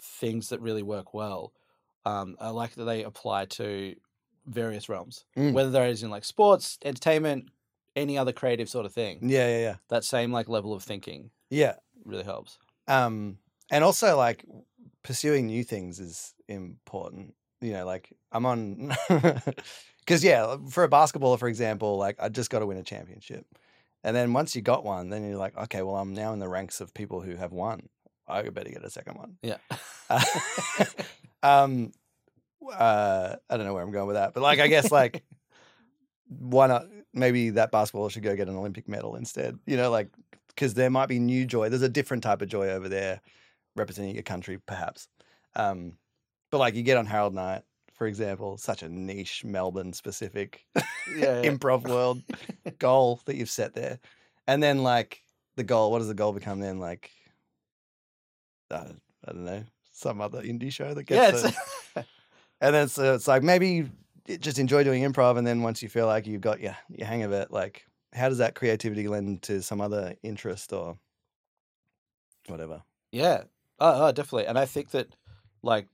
[0.00, 1.52] things that really work well,
[2.06, 3.94] um, I like that they apply to
[4.46, 5.52] various realms, Mm.
[5.52, 7.48] whether there is in like sports, entertainment,
[7.94, 9.18] any other creative sort of thing.
[9.22, 9.74] Yeah, yeah, yeah.
[9.88, 11.74] That same like level of thinking Yeah.
[12.04, 12.58] Really helps.
[12.88, 13.38] Um
[13.70, 14.44] and also like
[15.02, 17.34] pursuing new things is important.
[17.60, 18.92] You know, like I'm on
[20.00, 23.46] because yeah, for a basketballer, for example, like I just got to win a championship,
[24.04, 26.48] and then once you got one, then you're like, okay, well, I'm now in the
[26.48, 27.88] ranks of people who have won.
[28.26, 29.36] I better get a second one.
[29.42, 29.58] Yeah.
[30.10, 30.24] Uh,
[31.42, 31.92] um,
[32.72, 35.22] uh, I don't know where I'm going with that, but like, I guess like,
[36.26, 36.86] why not?
[37.14, 39.58] Maybe that basketballer should go get an Olympic medal instead.
[39.66, 40.08] You know, like
[40.54, 41.68] because there might be new joy.
[41.68, 43.20] There's a different type of joy over there,
[43.76, 45.08] representing your country, perhaps.
[45.56, 45.94] Um,
[46.50, 47.62] but like you get on Harold Night,
[47.94, 50.82] for example, such a niche Melbourne specific yeah,
[51.16, 51.42] yeah.
[51.44, 52.22] improv world
[52.78, 53.98] goal that you've set there,
[54.46, 55.22] and then like
[55.56, 55.90] the goal.
[55.90, 56.78] What does the goal become then?
[56.78, 57.10] Like,
[58.70, 58.88] uh,
[59.26, 61.42] I don't know, some other indie show that yeah, gets.
[61.42, 62.06] the-
[62.60, 63.88] and then so it's like maybe
[64.40, 67.22] just enjoy doing improv, and then once you feel like you've got your your hang
[67.22, 70.98] of it, like how does that creativity lend to some other interest or
[72.46, 72.82] whatever?
[73.10, 73.42] yeah.
[73.78, 74.46] Oh, oh, definitely.
[74.46, 75.08] And I think that
[75.62, 75.88] like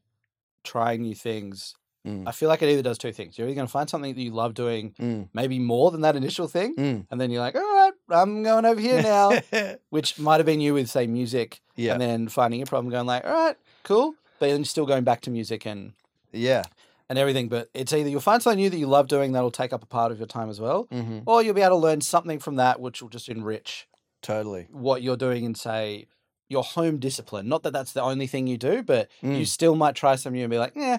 [0.65, 1.75] trying new things
[2.07, 2.29] Mm.
[2.29, 3.37] I feel like it either does two things.
[3.37, 5.29] You're either going to find something that you love doing, Mm.
[5.35, 7.07] maybe more than that initial thing, Mm.
[7.11, 9.33] and then you're like, all right, I'm going over here now,
[9.91, 11.93] which might have been you with say music, yeah.
[11.93, 15.23] and then finding a problem, going like, all right, cool, but then still going back
[15.23, 15.93] to music and
[16.33, 16.63] yeah.
[17.09, 17.49] And everything.
[17.49, 19.87] But it's either you'll find something new that you love doing that'll take up a
[19.87, 22.57] part of your time as well, hmm or you'll be able to learn something from
[22.57, 23.87] that which will just enrich
[24.23, 24.67] Totally.
[24.71, 26.07] what you're doing in say
[26.49, 27.47] your home discipline.
[27.49, 29.47] Not that that's the only thing you do, but you Mm.
[29.47, 30.99] still might try something new and be like, yeah,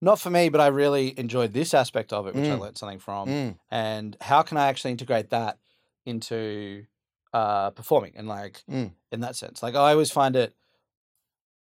[0.00, 2.60] not for me, but I really enjoyed this aspect of it, which I Mm.
[2.60, 3.28] learned something from.
[3.28, 3.58] Mm.
[3.70, 5.58] And how can I actually integrate that
[6.06, 6.86] into
[7.34, 8.92] uh, performing and like Mm.
[9.12, 9.62] in that sense?
[9.62, 10.54] Like I always find it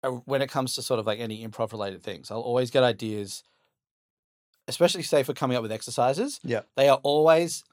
[0.03, 2.83] uh, when it comes to sort of like any improv related things, I'll always get
[2.85, 3.43] ideas,
[4.69, 6.39] especially say for coming up with exercises.
[6.45, 6.61] Yeah.
[6.77, 7.65] They are always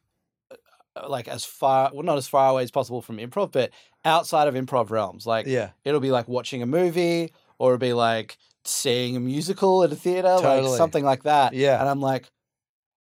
[0.52, 3.72] uh, like as far, well, not as far away as possible from improv, but
[4.04, 5.28] outside of improv realms.
[5.28, 5.70] Like Yeah.
[5.84, 9.96] it'll be like watching a movie or it'll be like seeing a musical at a
[9.96, 10.70] theater, Totally.
[10.70, 11.54] like something like that.
[11.54, 11.80] Yeah.
[11.80, 12.32] And I'm like,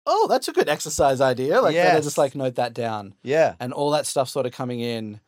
[0.07, 1.61] oh, that's a good exercise idea.
[1.61, 3.15] Like, better just like note that down.
[3.23, 3.55] Yeah.
[3.61, 5.21] And all that stuff sort of coming in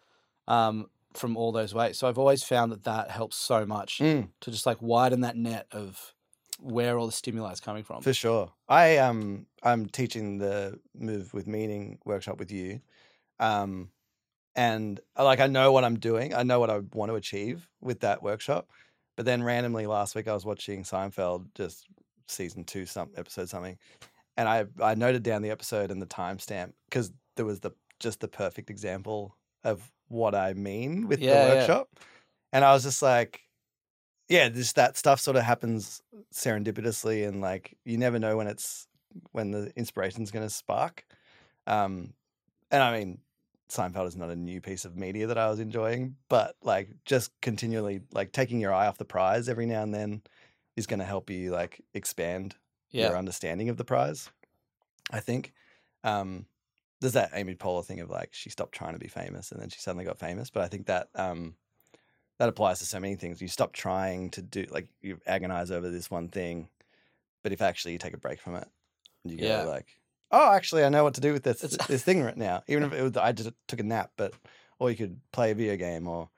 [0.49, 1.99] um, from all those ways.
[1.99, 4.29] So I've always found that that helps so much Mm.
[4.41, 6.15] to just like widen that net of
[6.63, 8.03] where all the stimuli is coming from.
[8.03, 8.53] For sure.
[8.69, 12.81] I um I'm teaching the move with meaning workshop with you.
[13.39, 13.91] Um
[14.57, 16.35] and uh, like I know what I'm doing.
[16.35, 18.69] I know what I want to achieve with that workshop.
[19.17, 21.87] But then randomly last week I was watching Seinfeld just
[22.29, 23.79] season 2 some episode something.
[24.37, 28.21] And I I noted down the episode and the timestamp cuz there was the just
[28.21, 31.57] the perfect example of what I mean with Yeah, the yeah.
[31.57, 31.89] workshop.
[32.53, 33.43] And I was just like
[34.31, 36.01] yeah, just that stuff sort of happens
[36.33, 38.87] serendipitously and like you never know when it's
[39.33, 41.05] when the inspiration's going to spark.
[41.67, 42.15] Um,
[42.71, 43.19] and I mean,
[43.69, 47.33] Seinfeld is not a new piece of media that I was enjoying, but like just
[47.43, 50.23] continually like taking your eye off the prize every now and then
[50.77, 52.55] is going to help you like expand
[52.93, 53.09] Yeah.
[53.09, 54.31] your understanding of the prize.
[55.11, 55.53] I think.
[56.05, 56.47] Um,
[57.01, 59.71] there's that Amy Poehler thing of like she stopped trying to be famous and then
[59.71, 60.51] she suddenly got famous.
[60.51, 61.57] But I think that um,
[62.41, 63.43] that applies to so many things.
[63.43, 66.69] You stop trying to do like you agonize over this one thing,
[67.43, 68.67] but if actually you take a break from it,
[69.25, 69.63] you go Yeah.
[69.65, 69.87] like,
[70.31, 72.63] oh, actually, I know what to do with this It's- this thing right now.
[72.67, 74.33] Even if it was, I just took a nap, but
[74.79, 76.31] or you could play a video game or.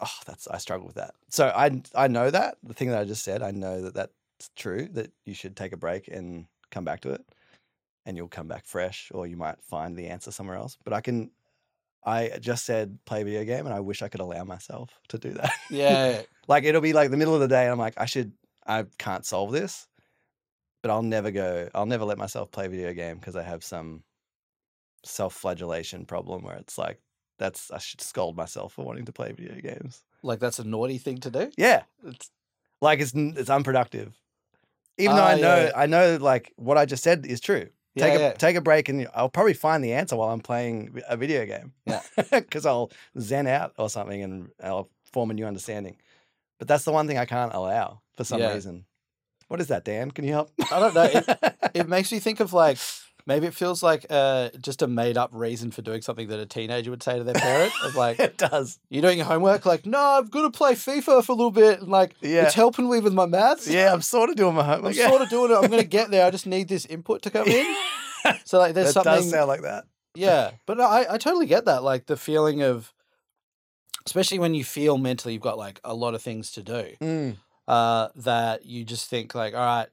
[0.00, 1.14] Oh, that's I struggle with that.
[1.28, 3.42] So I I know that the thing that I just said.
[3.42, 4.88] I know that that's true.
[4.88, 7.24] That you should take a break and come back to it,
[8.06, 10.76] and you'll come back fresh, or you might find the answer somewhere else.
[10.82, 11.30] But I can.
[12.06, 15.18] I just said play a video game, and I wish I could allow myself to
[15.18, 15.52] do that.
[15.70, 16.22] Yeah.
[16.48, 18.32] like it'll be like the middle of the day, and I'm like, I should,
[18.66, 19.86] I can't solve this,
[20.82, 21.68] but I'll never go.
[21.74, 24.02] I'll never let myself play a video game because I have some
[25.04, 27.00] self-flagellation problem where it's like
[27.38, 30.02] that's I should scold myself for wanting to play video games.
[30.22, 31.50] like that's a naughty thing to do.
[31.56, 32.30] Yeah, It's,
[32.80, 34.18] like it's it's unproductive.
[34.96, 35.72] Even though Ah, I know yeah.
[35.74, 37.68] I know like what I just said is true.
[37.94, 38.32] Yeah, Take a yeah.
[38.32, 41.72] take a break and I'll probably find the answer while I'm playing a video game.
[41.86, 42.00] Yeah.
[42.30, 45.96] because I'll zen out or something and I'll form a new understanding.
[46.58, 48.52] But that's the one thing I can't allow for some Yeah.
[48.54, 48.84] reason.
[49.48, 50.10] What is that, Dan?
[50.10, 50.50] Can you help?
[50.72, 51.02] I don't know.
[51.04, 51.38] It,
[51.74, 52.78] it makes me think of like
[53.26, 56.46] maybe it feels like uh, just a made up reason for doing something that a
[56.46, 57.72] teenager would say to their parent.
[57.84, 58.78] Of like, it does.
[58.90, 59.64] you doing your homework?
[59.66, 61.80] Like, no, I've got to play FIFA for a little bit.
[61.80, 62.44] And like, Yeah.
[62.44, 63.66] it's helping me with my maths.
[63.68, 64.94] Yeah, I'm sort of doing my homework.
[64.96, 65.10] I'm homework.
[65.10, 65.54] sort of doing it.
[65.64, 66.26] I'm going to get there.
[66.26, 67.76] I just need this input to come in.
[68.46, 69.12] So like, there's that something.
[69.12, 69.84] does sound like that.
[70.14, 71.82] Yeah, but no, I, I totally get that.
[71.82, 72.90] Like the feeling of,
[74.06, 77.36] especially when you feel mentally you've got like a lot of things to do, Mm,
[77.68, 79.88] uh, that you just think like, all right,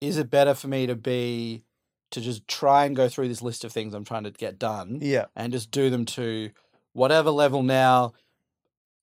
[0.00, 1.62] is it better for me to be
[2.10, 4.98] to just try and go through this list of things I'm trying to get done
[5.00, 5.26] yeah.
[5.36, 6.50] and just do them to
[6.92, 8.14] whatever level now.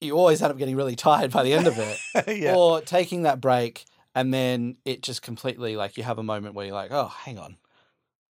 [0.01, 1.99] You always end up getting really tired by the end of it,
[2.37, 2.55] yeah.
[2.55, 3.85] or taking that break
[4.17, 7.37] and then it just completely like you have a moment where you're like, oh, hang
[7.37, 7.55] on.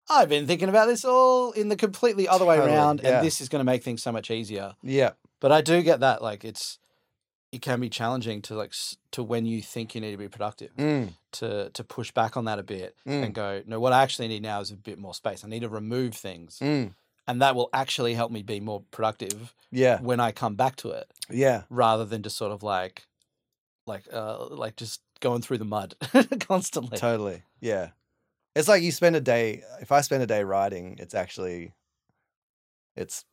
[0.08, 3.16] I've been thinking about this all in the completely other way Totally, around, yeah.
[3.16, 4.76] and this is going to make things so much easier.
[4.82, 5.11] yeah.
[5.40, 6.78] But I do get that, like it's,
[7.52, 8.72] it can be challenging to like
[9.12, 12.46] to when you think you need to be productive Mm, to to push back on
[12.46, 14.98] that a bit mm, and go, no, what I actually need now is a bit
[14.98, 15.44] more space.
[15.44, 16.94] I need to remove things, mm.
[17.28, 20.00] and that will actually help me be more productive Yeah.
[20.00, 21.62] when I come back to it, Yeah.
[21.68, 23.06] rather than just sort of like,
[23.86, 25.94] like uh like just going through the mud
[26.40, 26.96] constantly.
[26.98, 27.42] Totally.
[27.60, 27.90] Yeah.
[28.56, 31.74] It's like you spend a day if I spend a day writing, it's actually
[32.96, 33.24] it's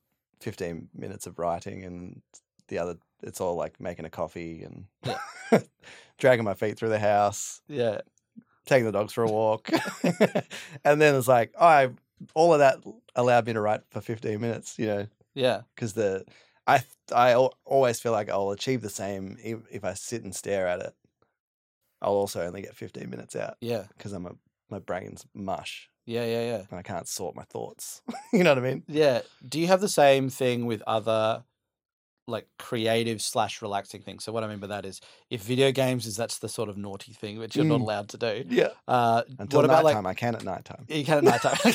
[0.41, 2.21] 15 minutes of writing and
[2.69, 5.63] the other it's all like making a coffee and
[6.17, 8.01] dragging my feet through the house, Yeah,
[8.65, 9.69] taking the dogs for a walk.
[10.83, 11.89] and then it's like, I
[12.33, 12.77] all of that
[13.15, 16.25] allowed me to write for 15 minutes, you know, yeah, because the
[16.67, 16.83] I
[17.15, 17.33] I
[17.65, 20.93] always feel like I'll achieve the same if, if I sit and stare at it
[22.01, 23.83] I'll also only get 15 minutes out Yeah.
[23.97, 24.31] because I'm a
[24.69, 26.25] my brain's mush Yeah.
[26.25, 26.41] Yeah.
[26.45, 26.61] Yeah.
[26.69, 28.01] and I can't sort my thoughts.
[28.33, 28.83] you know what I mean?
[28.87, 29.21] Yeah.
[29.47, 31.43] Do you have the same thing with other
[32.29, 34.19] like creative slash relaxing thing.
[34.19, 36.77] So what I mean by that is if video games is that's the sort of
[36.77, 37.83] naughty thing which you're not Mm.
[37.83, 38.45] allowed to do.
[38.49, 38.69] Yeah.
[38.87, 40.85] Uh Until what about nighttime, like I can at nighttime.
[40.87, 41.73] you can at nighttime.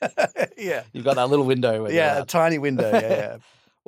[0.56, 0.82] yeah.
[0.92, 2.90] You've got that little window where Yeah, a tiny window.
[2.92, 3.38] Yeah,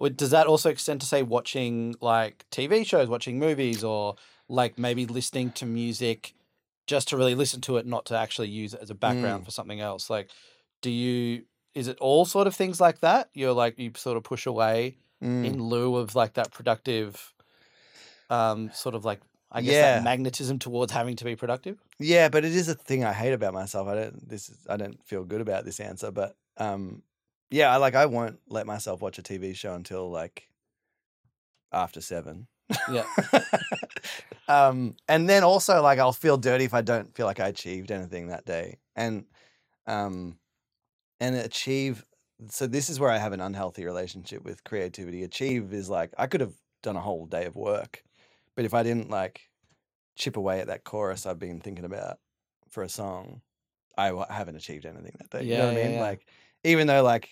[0.01, 0.09] yeah.
[0.17, 4.17] Does that also extend to say watching like TV shows, watching movies, or
[4.49, 6.35] like maybe listening to music
[6.87, 9.45] just to really listen to it, not to actually use it as a background Mm.
[9.45, 10.11] for something else?
[10.11, 10.29] Like,
[10.81, 11.45] do you?
[11.75, 13.31] Is it all sort of things like that?
[13.33, 15.45] You're like you sort of push away Mm.
[15.45, 17.33] in lieu of like that productive,
[18.29, 19.21] um, sort of like
[19.55, 19.97] I guess Yeah.
[19.99, 21.79] that magnetism towards having to be productive.
[21.99, 23.87] Yeah, but it is a thing I hate about myself.
[23.87, 27.03] I don't this is I don't feel good about this answer, but um
[27.51, 30.49] yeah, I like I won't let myself watch a TV show until like
[31.73, 32.47] after 7.
[32.91, 33.05] Yeah.
[34.49, 37.91] um and then also like I'll feel dirty if I don't feel like I achieved
[37.91, 38.79] anything that day.
[38.97, 39.27] And
[39.87, 40.39] um
[41.21, 42.05] and achieve
[42.51, 45.23] so this is where I have an unhealthy relationship with creativity.
[45.23, 48.05] Achieve is like I could have done a whole day of work,
[48.57, 49.43] but if I didn't like
[50.17, 52.19] chip away at that chorus I've been thinking about
[52.71, 53.43] for a song,
[53.99, 55.47] I w- haven't achieved anything that day.
[55.51, 55.97] you know Yeah, what I mean?
[55.97, 55.99] yeah.
[55.99, 56.29] Like
[56.65, 57.31] even though like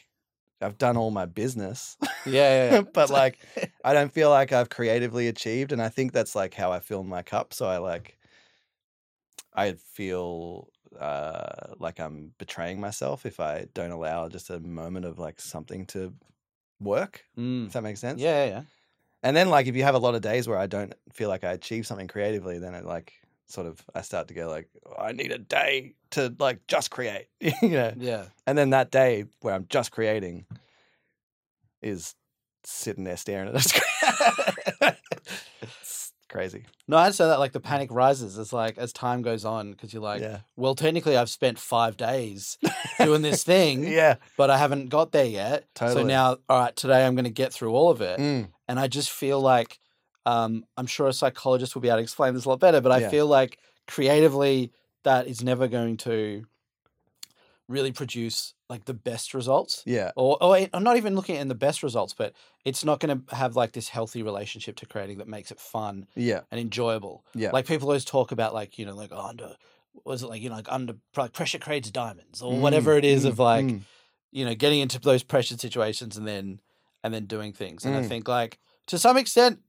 [0.62, 2.82] I've done all my business, Yeah, yeah, yeah.
[2.94, 3.40] but like
[3.84, 7.04] I don't feel like I've creatively achieved, and I think that's like how I fill
[7.04, 7.54] my cup.
[7.54, 8.18] So I like
[9.52, 15.18] I feel uh like I'm betraying myself if I don't allow just a moment of
[15.18, 16.12] like something to
[16.80, 17.24] work.
[17.38, 17.66] Mm.
[17.66, 18.20] If that makes sense.
[18.20, 18.62] Yeah, yeah.
[19.22, 21.44] And then like if you have a lot of days where I don't feel like
[21.44, 23.12] I achieve something creatively, then it like
[23.46, 26.90] sort of I start to go like "Oh, I need a day to like just
[26.90, 27.92] create, you know.
[27.96, 28.26] Yeah.
[28.46, 30.46] And then that day where I'm just creating
[31.82, 32.14] is
[32.64, 34.54] sitting there staring at a screen.
[36.30, 36.64] Crazy.
[36.88, 39.92] No, I'd say that like the panic rises as like as time goes on because
[39.92, 40.40] you're like, yeah.
[40.56, 42.56] well, technically I've spent five days
[42.98, 44.14] doing this thing, Yeah.
[44.38, 45.66] but I haven't got there yet.
[45.74, 46.02] Totally.
[46.02, 48.48] So now, all right, today I'm going to get through all of it, Mm.
[48.68, 49.78] and I just feel like
[50.26, 52.92] um, I'm sure a psychologist will be able to explain this a lot better, but
[52.92, 53.10] I Yeah.
[53.10, 54.72] feel like creatively
[55.04, 56.44] that is never going to
[57.70, 59.82] really produce like the best results.
[59.86, 60.10] Yeah.
[60.16, 62.32] Or, or it- I'm not even looking at in the best results, but
[62.64, 66.06] it's not going to have like this healthy relationship to creating that makes it fun
[66.16, 66.40] Yeah.
[66.50, 67.24] and enjoyable.
[67.34, 67.50] Yeah.
[67.52, 69.54] Like people always talk about like, you know, like oh, under
[70.04, 73.24] was it like, you know, like under like pressure creates diamonds or whatever it is
[73.24, 73.80] Mm, of like, mm.
[74.32, 76.60] you know, getting into those pressure situations and then
[77.04, 77.84] and then doing things.
[77.84, 78.08] And I Mm.
[78.08, 79.60] think like to some extent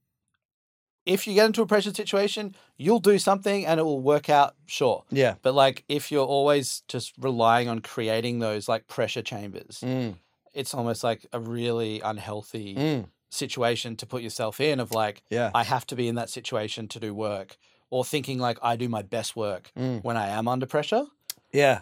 [1.06, 4.56] if you get into a pressure situation, you'll do something and it will work out,
[4.68, 5.04] sure.
[5.10, 5.36] Yeah.
[5.42, 10.16] But like if you're always just relying on creating those like pressure chambers, Mm.
[10.54, 13.08] it's almost like a really unhealthy Mm.
[13.30, 15.52] situation to put yourself in of like Yeah.
[15.56, 17.58] I have to be in that situation to do work,
[17.90, 20.04] or thinking like I do my best work Mm.
[20.04, 21.06] when I am under pressure.
[21.52, 21.82] Yeah.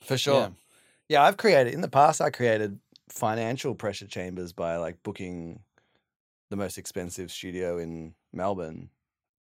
[0.00, 0.40] For sure.
[0.40, 0.50] Yeah.
[1.08, 2.20] Yeah, I've created in the past.
[2.20, 2.78] I created
[3.10, 5.60] financial pressure chambers by like booking
[6.48, 8.90] the most expensive studio in Melbourne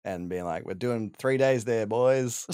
[0.06, 2.48] and being like, "We're doing three days there, boys,"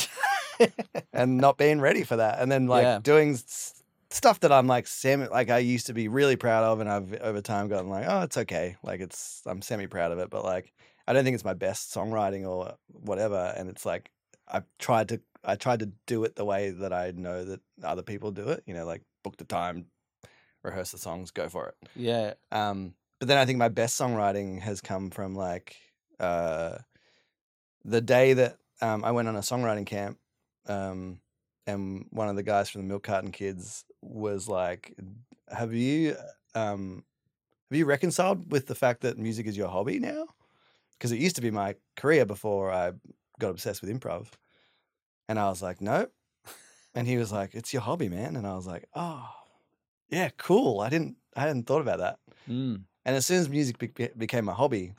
[1.13, 2.99] and not being ready for that, and then like Yeah.
[2.99, 6.79] doing s- stuff that I'm like semi like I used to be really proud of,
[6.79, 10.19] and I've over time gotten like, "Oh, it's okay." Like it's I'm semi proud of
[10.19, 10.73] it, but like
[11.07, 14.11] I don't think it's my best songwriting or whatever, and it's like
[14.47, 18.03] I tried to I tried to do it the way that I know that other
[18.03, 18.63] people do it.
[18.65, 19.85] You know, like book the time,
[20.63, 21.89] rehearse the songs, go for it.
[21.95, 25.77] yeah, Um, but then I think my best songwriting has come from like
[26.19, 26.77] uh,
[27.85, 30.17] the day that um, I went on a songwriting camp,
[30.67, 31.19] um,
[31.67, 34.95] and one of the guys from the Milk Carton Kids was like,
[35.49, 36.15] "Have you
[36.55, 37.03] um,
[37.69, 40.27] have you reconciled with the fact that music is your hobby now?
[40.93, 42.93] Because it used to be my career before I
[43.39, 44.27] got obsessed with improv."
[45.27, 46.11] And I was like, "Nope."
[46.95, 49.29] And he was like, "It's your hobby, man." And I was like, "Oh,
[50.09, 50.81] yeah, cool.
[50.81, 52.81] I didn't I hadn't thought about that." mm.
[53.05, 54.93] And as soon as music be- became my hobby,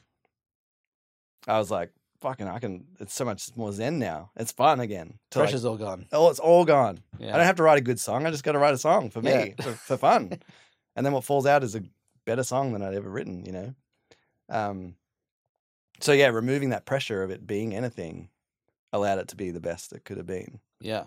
[1.50, 4.30] I was like, "Fucking, I can." It's so much more zen now.
[4.36, 5.18] It's fun again.
[5.30, 6.06] to, like- pressure's all gone.
[6.12, 7.00] oh, it's all gone.
[7.18, 8.26] Yeah, I don't have to write a good song.
[8.26, 9.64] I just got to write a song for me Yeah.
[9.64, 10.38] for, for fun,
[10.96, 11.82] and then what falls out is a
[12.26, 13.44] better song than I'd ever written.
[13.44, 13.74] You know.
[14.48, 14.94] Um.
[16.00, 18.30] So yeah, removing that pressure of it being anything
[18.92, 20.60] allowed it to be the best it could have been.
[20.80, 21.04] yeah.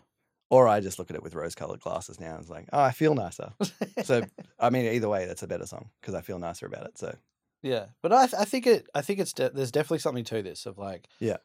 [0.49, 2.33] Or I just look at it with rose-colored glasses now.
[2.33, 3.53] and It's like, oh, I feel nicer.
[4.03, 4.21] So
[4.59, 6.97] I mean, either way, that's a better song because I feel nicer about it.
[6.99, 7.15] So
[7.63, 8.87] Yeah, but I, th- I think it.
[8.93, 11.37] I think it's de- there's definitely something to this of like, Yeah.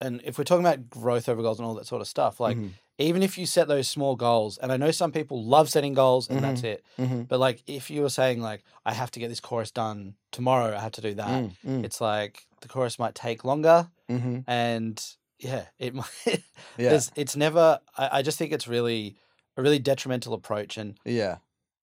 [0.00, 2.56] And if we're talking about growth over goals and all that sort of stuff, like
[2.58, 2.72] Mhm.
[2.98, 6.28] even if you set those small goals, and I know some people love setting goals
[6.28, 7.26] and that's it, Mhm.
[7.28, 10.76] but like if you were saying like I have to get this chorus done tomorrow,
[10.76, 11.28] I have to do that.
[11.44, 14.44] Mm, mm, It's like the chorus might take longer, mhm.
[14.46, 15.02] and
[15.38, 16.10] yeah, it might.
[16.24, 16.90] Yeah.
[16.90, 17.80] There's, it's never.
[17.96, 19.16] I, I just think it's really
[19.56, 21.38] a really detrimental approach, and Yeah.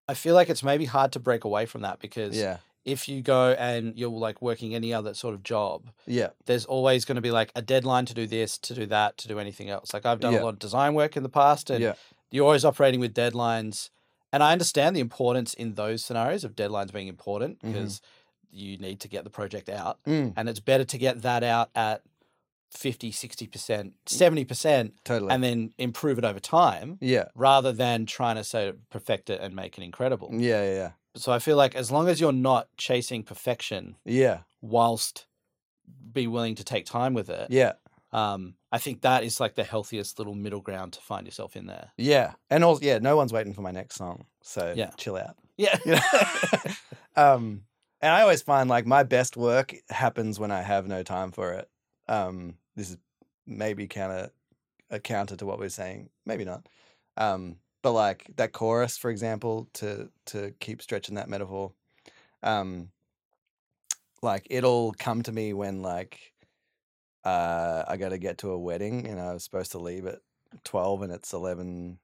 [0.07, 2.59] I feel like it's maybe hard to break away from that because Yeah.
[2.85, 6.31] If you go and you're like working any other sort of job, Yeah.
[6.47, 9.29] there's always going to be like a deadline to do this, to do that, to
[9.29, 9.95] do anything else.
[9.95, 10.43] Like I've done Yeah.
[10.43, 11.95] a lot of design work in the past, and Yeah.
[12.31, 13.91] you're always operating with deadlines.
[14.33, 18.01] And I understand the importance in those scenarios of deadlines being important because
[18.51, 19.99] you need to get the project out.
[20.07, 22.03] Mm, And it's better to get that out at
[22.71, 25.31] 50, 60%, 70%, totally.
[25.31, 27.27] and then improve it over time yeah.
[27.35, 30.31] rather than trying to say perfect it and make it incredible.
[30.33, 30.63] Yeah.
[30.65, 30.75] Yeah.
[30.75, 30.91] Yeah.
[31.15, 34.41] So I feel like as long as you're not chasing perfection Yeah.
[34.61, 35.27] whilst
[36.13, 37.73] be willing to take time with it, Yeah.
[38.13, 41.67] um, I think that is like the healthiest little middle ground to find yourself in
[41.67, 41.93] there.
[41.99, 42.35] Yeah.
[42.49, 44.27] And also, yeah, no one's waiting for my next song.
[44.43, 44.91] So Yeah.
[44.97, 45.37] chill out.
[45.59, 45.79] Yeah.
[45.85, 46.01] You know?
[47.17, 47.65] um,
[48.01, 51.53] and I always find like my best work happens when I have no time for
[51.53, 51.69] it.
[52.09, 52.97] Um, this is
[53.47, 54.31] maybe counter
[54.91, 56.67] a counter to what we're saying, maybe not.
[57.17, 61.73] Um, but like that chorus, for example, to to keep stretching that metaphor,
[62.43, 62.91] um,
[64.23, 66.33] like it'll come to me when like
[67.25, 70.21] uh, I got to get to a wedding and I was supposed to leave at
[70.65, 71.99] twelve and it's eleven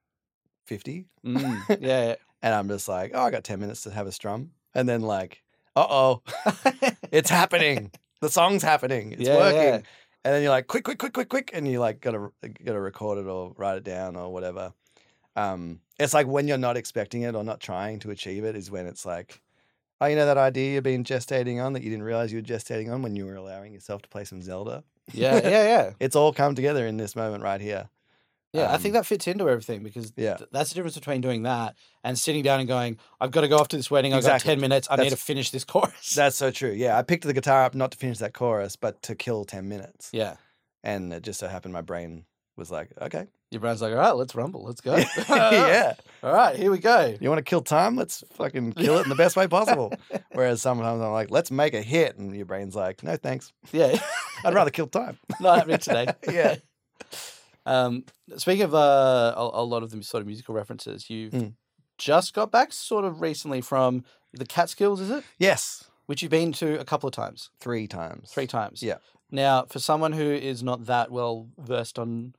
[0.66, 2.14] fifty Mm, yeah.
[2.42, 4.50] and I'm just like, oh, I got 10 minutes to have a strum.
[4.74, 5.42] And then, like,
[5.74, 6.22] uh oh,
[7.10, 7.90] it's happening.
[8.20, 9.12] The song's happening.
[9.12, 9.62] It's Yeah, working.
[9.62, 9.74] yeah.
[10.24, 11.50] And then you're like, quick, quick, quick, quick, quick.
[11.54, 12.32] And you like gotta
[12.64, 14.72] gotta record it or write it down or whatever.
[15.38, 18.70] Um, it's like when you're not expecting it or not trying to achieve it is
[18.70, 19.40] when it's like,
[20.00, 22.42] oh, you know that idea you've been gestating on that you didn't realize you were
[22.42, 24.84] gestating on when you were allowing yourself to play some Zelda.
[25.12, 25.90] yeah, yeah, yeah.
[26.00, 27.88] It's all come together in this moment right here.
[28.54, 30.36] Yeah, I Um, think that fits into everything because Yeah.
[30.38, 33.48] th- that's the difference between doing that and sitting down and going, I've got to
[33.48, 34.14] go off to this wedding.
[34.14, 34.88] I've got 10 minutes.
[34.90, 36.14] I need to finish this chorus.
[36.14, 36.70] That's so true.
[36.72, 39.68] Yeah, I picked the guitar up not to finish that chorus, but to kill 10
[39.68, 40.08] minutes.
[40.12, 40.36] yeah.
[40.84, 42.24] And it just so happened my brain
[42.58, 43.26] was like, okay.
[43.50, 44.62] Your brain's like, all right, let's rumble.
[44.64, 44.96] Let's go.
[45.28, 45.94] yeah.
[46.22, 47.14] All right, here we go.
[47.20, 47.96] You want to kill time?
[47.96, 49.92] Let's fucking kill it in the best way possible.
[50.32, 52.18] Whereas sometimes I'm like, let's make a hit.
[52.18, 53.52] And your brain's like, no, thanks.
[53.72, 53.98] Yeah.
[54.44, 55.18] I'd rather kill time.
[55.40, 56.08] Not happening today.
[56.30, 56.56] Yeah.
[57.66, 58.04] Um,
[58.36, 61.54] speaking of uh, a, a lot of the sort of musical references, you've Mm.
[61.98, 65.24] just got back sort of recently from the Catskills, is it?
[65.38, 65.84] Yes.
[66.06, 68.30] Which you've been to a couple of times, Three times.
[68.30, 68.82] three times.
[68.82, 68.96] Yeah.
[69.30, 72.34] Now, for someone who is not that well versed on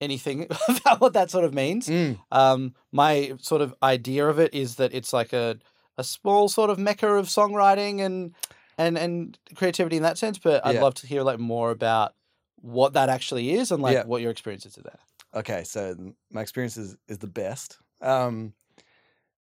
[0.00, 2.18] anything about what that sort of means, Mm.
[2.30, 5.58] um, my sort of idea of it is that it's like a
[5.98, 8.34] a small sort of mecca of songwriting and
[8.76, 10.38] and and creativity in that sense.
[10.38, 10.82] But I'd Yeah.
[10.82, 12.14] love to hear like more about
[12.56, 14.04] what that actually is and like Yeah.
[14.04, 14.98] what your experiences are there.
[15.34, 15.64] Okay.
[15.64, 15.94] So
[16.30, 17.78] my experience is, is the best.
[18.02, 18.52] Um,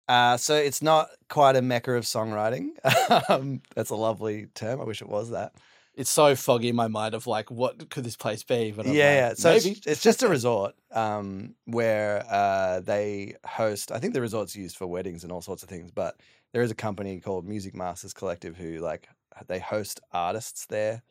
[0.08, 2.68] uh, so it's not quite a mecca of songwriting.
[3.30, 4.80] um, that's a lovely term.
[4.80, 5.52] I wish it was that.
[5.96, 8.70] It's so foggy in my mind of like what could this place be?
[8.70, 9.28] But I'm yeah, yeah.
[9.28, 13.90] like, So it's, it's just a resort um, where uh, they host.
[13.90, 15.90] I think the resort's used for weddings and all sorts of things.
[15.90, 16.20] But
[16.52, 19.08] there is a company called Music Masters Collective who like
[19.46, 21.02] they host artists there,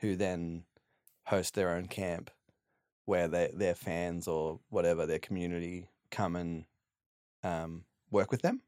[0.00, 0.64] who then
[1.26, 2.30] host their own camp,
[3.04, 6.64] where they their fans or whatever their community come and
[7.44, 8.62] um, work with them.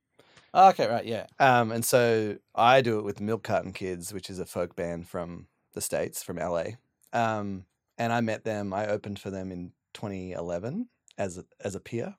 [0.53, 1.27] Oh, okay, right, yeah.
[1.41, 5.09] Um, and so I do it with Milk Carton Kids, which is a folk band
[5.09, 6.65] from the States, from LA.
[7.13, 7.65] Um,
[7.99, 12.17] and I met them, I opened for them in 2011 as a, as a peer.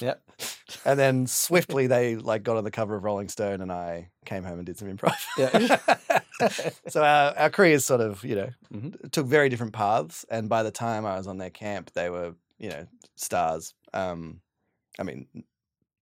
[0.00, 0.22] Yep.
[0.86, 4.42] And then swiftly they like got on the cover of Rolling Stone and I came
[4.44, 5.14] home and did some improv.
[5.38, 6.58] Yeah.
[6.88, 9.10] so our, our careers sort of, you know, Mhm.
[9.12, 10.24] took very different paths.
[10.30, 13.74] And by the time I was on their camp, they were, you know, stars.
[13.92, 14.40] Um,
[14.98, 15.26] I mean,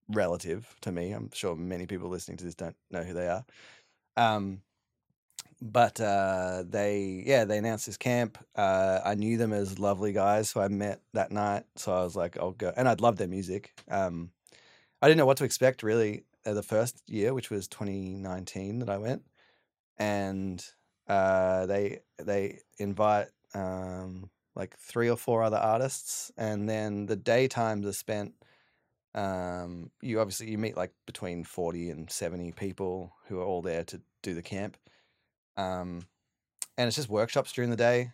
[0.07, 1.11] relative to me.
[1.11, 3.45] I'm sure many people listening to this don't know who they are.
[4.15, 4.61] Um,
[5.63, 8.37] but uh, they, yeah, they announced this camp.
[8.53, 11.63] Uh, I knew them as lovely guys, so I met that night.
[11.77, 13.71] So I was like, I'll go, and I'd love their music.
[13.89, 14.31] Um,
[15.01, 18.89] I didn't know what to expect really uh, the first year, which was 2019 that
[18.89, 19.23] I went,
[19.97, 20.63] and
[21.07, 27.85] uh, they they invite um, like three or four other artists, and then the daytimes
[27.85, 28.33] are spent
[29.15, 33.83] um, you obviously you meet like between 40 and 70 people who are all there
[33.85, 34.75] to do the camp
[35.57, 36.01] um,
[36.77, 38.11] and it's just workshops during the day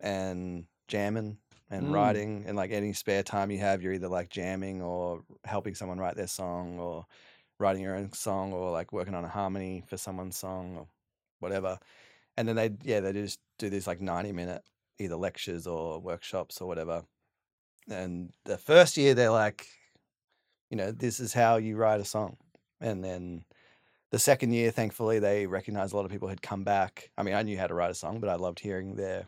[0.00, 1.38] and jamming
[1.70, 1.92] and Mm.
[1.92, 5.98] writing and like any spare time you have you're either like jamming or helping someone
[5.98, 7.06] write their song or
[7.58, 10.88] writing your own song or like working on a harmony for someone's song or
[11.40, 11.78] whatever
[12.36, 14.62] and then they yeah they just do these like 90 minute
[14.98, 17.04] either lectures or workshops or whatever
[17.88, 19.68] and the first year they're like
[20.70, 22.36] you know, this is how you write a song.
[22.80, 23.44] And then
[24.10, 27.10] the second year, thankfully, they recognized a lot of people had come back.
[27.18, 29.26] I mean, I knew how to write a song, but I loved hearing their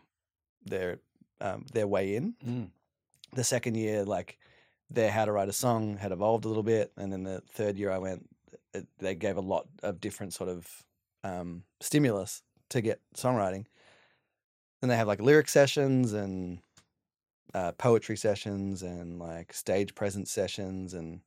[0.65, 1.01] their
[1.41, 2.35] um, their way in.
[2.47, 2.71] Mm.
[3.33, 4.39] The second year, like
[4.89, 7.77] their how to write a song had evolved a little bit, and then the third
[7.77, 8.29] year I went,
[8.73, 10.67] it, they gave a lot of different sort of
[11.25, 13.67] um, stimulus to get songwriting.
[14.83, 16.61] And they have like lyric sessions and
[17.53, 21.21] uh, poetry sessions and like stage presence sessions and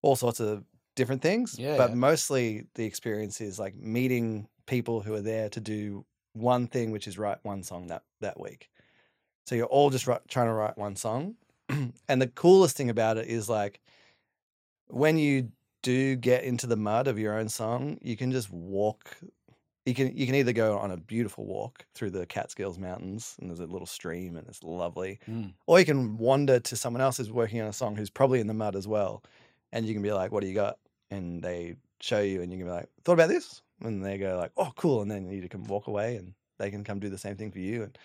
[0.00, 0.64] all sorts of
[0.96, 1.56] different things.
[1.58, 1.94] Yeah, but yeah.
[1.96, 7.06] mostly the experience is like meeting people who are there to do one thing, which
[7.06, 8.68] is write one song that that week.
[9.46, 11.36] So you're all just wri- trying to write one song.
[12.08, 13.80] and the coolest thing about it is like
[14.88, 15.50] when you
[15.82, 19.16] do get into the mud of your own song, you can just walk.
[19.84, 23.48] You can you can either go on a beautiful walk through the Catskills Mountains and
[23.48, 25.52] there's a little stream and it's lovely, Mm.
[25.68, 28.48] or you can wander to someone else who's working on a song who's probably in
[28.48, 29.22] the mud as well,
[29.72, 30.78] and you can be like, "What do you got?"
[31.10, 34.36] And they show you, and you can be like, "Thought about this?" And they go
[34.36, 37.18] like, "Oh, cool," and then you can walk away, and they can come do the
[37.18, 37.98] same thing for you, and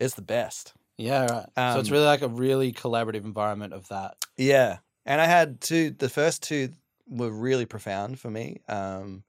[0.00, 0.74] it's the best.
[0.96, 1.46] Yeah, right.
[1.70, 4.16] so it's Um, really like a really collaborative environment of that.
[4.36, 4.78] Yeah.
[5.04, 6.70] And I had two, the first two
[7.06, 8.60] were really profound for me.
[8.68, 9.24] Um,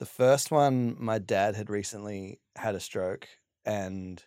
[0.00, 3.28] the first one, my dad had recently had a stroke,
[3.64, 4.24] and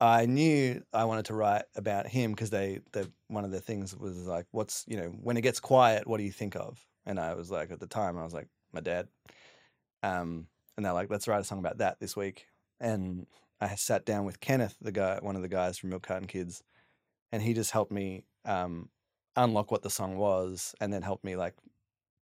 [0.00, 3.94] I knew I wanted to write about him because they, the one of the things
[3.94, 6.78] was like, what's, you know, when it gets quiet, what do you think of?
[7.04, 9.08] And I was like, at the time, I was like, my dad.
[10.02, 10.46] Um,
[10.76, 12.46] and they're like, let's write a song about that this week.
[12.80, 13.26] And
[13.60, 16.62] I sat down with Kenneth, the guy, one of the guys from Milk Carton Kids,
[17.30, 18.88] and he just helped me um,
[19.36, 21.54] unlock what the song was, and then helped me like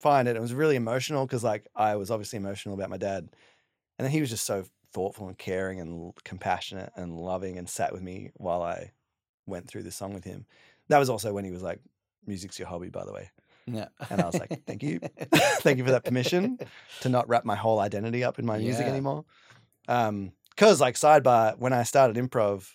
[0.02, 0.36] find it.
[0.36, 3.30] It was really emotional because like I was obviously emotional about my dad,
[4.00, 4.66] and then he was just so
[4.98, 8.94] thoughtful and caring and compassionate and loving, and sat with me while I
[9.46, 10.48] went through this song with him.
[10.88, 11.80] That was also when he was like,
[12.26, 13.30] "Music's your hobby, by the way,"
[13.68, 13.90] Yeah.
[14.10, 15.00] and I was like, "Thank you,
[15.62, 16.58] thank you for that permission
[17.02, 18.94] to not wrap my whole identity up in my music Yeah.
[18.94, 19.26] anymore."
[19.88, 22.68] Um, because like sidebar, when I started improv,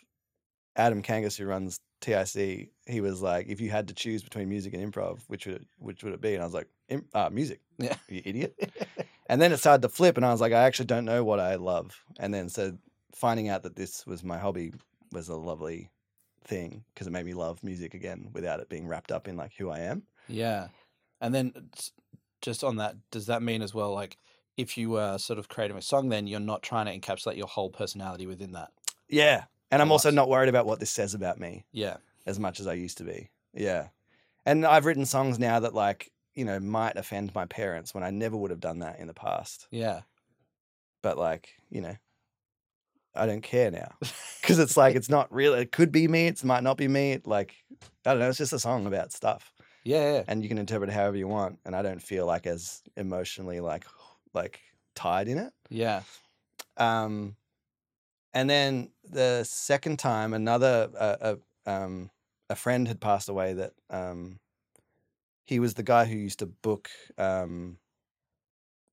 [0.77, 4.75] Adam Kangas, who runs TIC, he was like, if you had to choose between music
[4.75, 6.35] and improv, which would it, which would it be?
[6.35, 6.69] And I was like,
[7.13, 7.61] uh, music.
[7.79, 7.97] Yeah.
[8.09, 8.55] You idiot.
[9.33, 11.41] and then it started to flip, and I was like, I actually don't know what
[11.41, 12.05] I love.
[12.19, 12.77] And then so
[13.15, 14.75] finding out that this was my hobby
[15.11, 15.91] was a lovely
[16.45, 19.53] thing because it made me love music again without it being wrapped up in like
[19.57, 20.03] who I am.
[20.29, 20.69] Yeah.
[21.21, 21.71] And then
[22.43, 24.19] just on that, does that mean as well, like,
[24.59, 27.47] if you were sort of creating a song, then you're not trying to encapsulate your
[27.47, 28.71] whole personality within that?
[29.09, 29.45] Yeah.
[29.71, 31.65] And I'm also not worried about what this says about me.
[31.73, 31.97] Yeah.
[32.27, 33.31] as much as I used to be.
[33.55, 33.89] Yeah.
[34.45, 38.11] And I've written songs now that like, you know, might offend my parents when I
[38.11, 39.67] never would have done that in the past.
[39.71, 40.03] Yeah.
[41.03, 41.97] But like, you know,
[43.15, 43.93] I don't care now.
[44.43, 45.55] Cuz it's like it's not real.
[45.55, 47.21] It could be me, it might not be me.
[47.25, 47.55] Like
[48.07, 49.53] I don't know, it's just a song about stuff
[49.85, 50.13] Yeah.
[50.15, 50.25] Yeah.
[50.29, 53.61] and you can interpret it however you want and I don't feel like as emotionally
[53.61, 53.85] like
[54.33, 54.61] like
[54.95, 55.53] tied in it.
[55.69, 56.03] Yeah.
[56.79, 57.37] Um,
[58.33, 62.11] and then the second time, another uh, uh, um,
[62.49, 63.53] a friend had passed away.
[63.53, 64.41] That um,
[65.53, 66.89] he was the guy who used to book
[67.19, 67.77] um,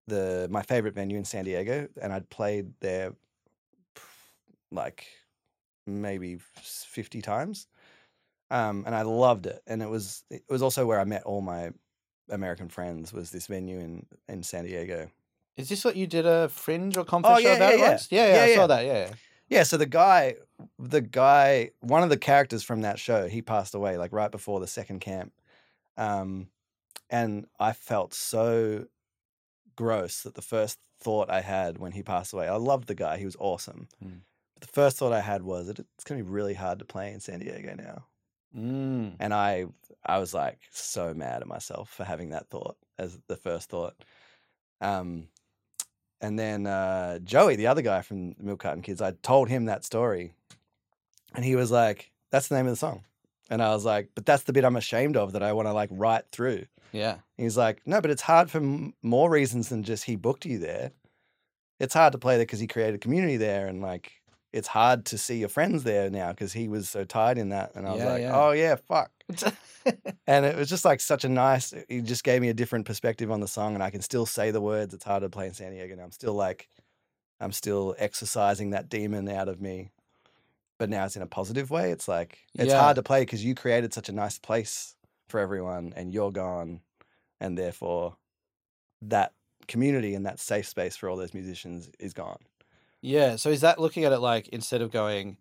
[0.07, 3.13] the my favorite venue in San Diego, and I'd played there
[4.69, 5.07] like
[5.87, 7.67] maybe fifty times,
[8.51, 9.61] um, and I loved it.
[9.67, 11.71] And it was it was also where I met all my
[12.29, 13.13] American friends.
[13.13, 15.09] Was this venue in in San Diego?
[15.55, 17.89] Is this what you did a fringe or conference yeah, show about yeah, yeah.
[17.89, 18.07] once?
[18.11, 18.27] Yeah.
[18.27, 18.33] Yeah.
[18.35, 18.85] Yeah, I saw that.
[18.85, 18.93] Yeah.
[18.93, 19.13] yeah.
[19.49, 20.35] Yeah, so the guy,
[20.77, 24.59] the guy, one of the characters from that show, he passed away like right before
[24.59, 25.33] the second camp,
[25.99, 26.47] um,
[27.09, 28.85] and I felt so
[29.75, 33.17] gross that the first thought I had when he passed away, I loved the guy,
[33.17, 33.87] he was awesome.
[34.03, 34.21] Mm.
[34.55, 36.85] But the first thought I had was, "It- it's going to be really hard to
[36.85, 38.05] play in San Diego now,
[38.55, 39.15] Mm.
[39.19, 39.65] and I,
[40.05, 43.95] I was like so mad at myself for having that thought as the first thought.
[44.81, 45.27] Um,
[46.21, 49.65] and then uh, Joey, the other guy from the Milk Carton Kids, I told him
[49.65, 50.33] that story,
[51.33, 53.05] and he was like, "That's the name of the song,"
[53.49, 55.73] and I was like, "But that's the bit I'm ashamed of that I want to
[55.73, 57.13] like write through." Yeah.
[57.13, 60.45] And he's like, "No, but it's hard for m- more reasons than just he booked
[60.45, 60.91] you there.
[61.79, 64.13] It's hard to play there because he created a community there, and like."
[64.51, 67.75] It's hard to see your friends there now because he was so tied in that,
[67.75, 68.31] and I was Yeah, like, yeah.
[68.35, 69.11] "Oh yeah, fuck."
[70.25, 73.29] and it was just like such a nice he just gave me a different perspective
[73.29, 75.53] on the song and i can still say the words it's hard to play in
[75.53, 76.67] san diego and i'm still like
[77.39, 79.91] i'm still exercising that demon out of me
[80.79, 82.81] but now it's in a positive way it's like it's Yeah.
[82.81, 84.95] hard to play because you created such a nice place
[85.27, 86.81] for everyone and you're gone
[87.39, 88.17] and therefore
[89.01, 89.33] that
[89.67, 92.39] community and that safe space for all those musicians is gone
[93.01, 93.35] Yeah.
[93.37, 95.37] So is that looking at it like instead of going,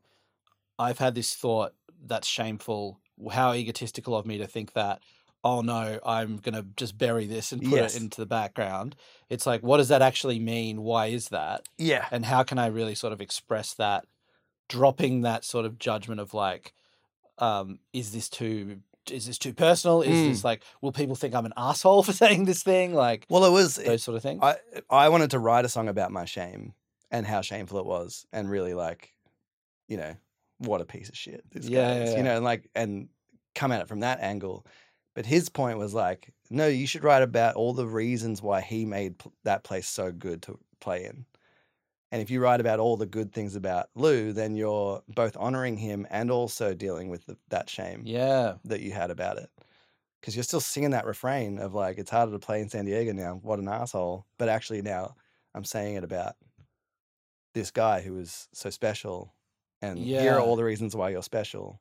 [0.79, 1.73] I've had this thought
[2.07, 3.01] that's shameful.
[3.33, 5.01] How egotistical of me to think that.
[5.43, 7.97] Oh no, I'm gonna just bury this and put Yes.
[7.97, 8.95] it into the background.
[9.29, 10.83] It's like, what does that actually mean?
[10.83, 11.63] Why is that?
[11.79, 14.05] yeah And how can I really sort of express that
[14.69, 16.75] dropping that sort of judgment of like,
[17.39, 20.03] um, is this too is this too personal?
[20.03, 20.27] Is Mm.
[20.27, 22.95] this like will people think I'm an asshole for saying this thing?
[22.95, 23.77] Like Well, it was.
[23.77, 24.41] those sort of things.
[24.43, 24.57] I
[24.91, 26.75] I wanted to write a song about my shame
[27.11, 29.15] and how shameful it was, and really like,
[29.89, 30.15] you know,
[30.59, 32.17] what a piece of shit this Yeah, guy is, yeah.
[32.19, 33.09] you know, and like and
[33.55, 34.67] come at it from that angle.
[35.15, 38.85] But his point was like, no, you should write about all the reasons why he
[38.85, 41.25] made pl- that place so good to play in.
[42.11, 45.77] And if you write about all the good things about Lou, then you're both honoring
[45.77, 48.55] him and also dealing with the, that shame yeah.
[48.65, 49.51] that you had about it.
[50.21, 53.13] Because you're still singing that refrain of like, it's harder to play in San Diego
[53.13, 53.39] now.
[53.43, 54.27] What an asshole.
[54.39, 55.17] But actually, now
[55.55, 56.37] I'm saying it about
[57.55, 59.35] this guy who was so special.
[59.83, 61.81] And here are all the reasons why you're special.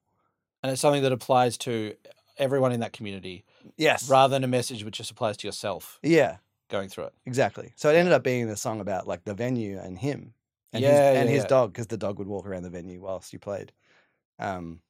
[0.62, 1.94] And it's something that applies to
[2.38, 3.46] everyone in that community
[3.78, 4.10] Yes.
[4.10, 6.38] rather than a message which just applies to yourself Yeah,
[6.70, 7.14] going through it.
[7.26, 7.74] exactly.
[7.76, 10.34] So it ended up being a song about like the venue and him
[10.74, 11.48] and his, Yeah, and his yeah.
[11.48, 13.72] dog because the dog would walk around the venue whilst you played.
[14.40, 14.82] Um,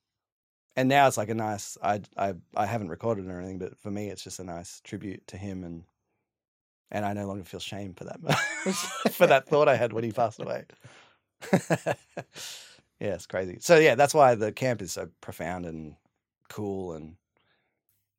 [0.75, 1.77] and now it's like a nice.
[1.81, 4.79] I I I haven't recorded it or anything, but for me, it's just a nice
[4.83, 5.83] tribute to him and
[6.91, 8.19] and I no longer feel shame for that
[9.11, 10.65] for that thought I had when he passed away.
[11.51, 11.95] yeah,
[12.99, 13.57] it's crazy.
[13.59, 15.95] So yeah, that's why the camp is so profound and
[16.49, 17.15] cool, and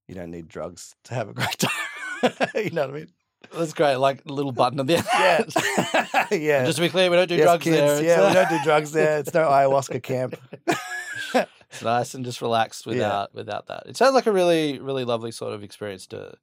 [0.06, 2.32] you don't need drugs to have a great time.
[2.54, 3.12] you know what I mean?
[3.56, 3.96] That's great.
[3.96, 5.06] Like a little button at the end.
[5.14, 6.64] Yeah, yeah.
[6.66, 7.76] Just to be clear, we don't do Yes, drugs kids.
[7.76, 7.94] there.
[7.96, 9.18] It's, Yeah, uh, we don't do drugs there.
[9.18, 10.34] It's no ayahuasca camp.
[11.34, 12.92] it's nice and just relaxed Yeah.
[12.92, 13.84] without without that.
[13.86, 16.34] It sounds like a really really lovely sort of experience to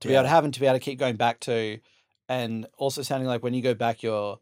[0.00, 1.78] to be able to have and to be able to keep going back to,
[2.28, 4.38] and also sounding like when you go back, you're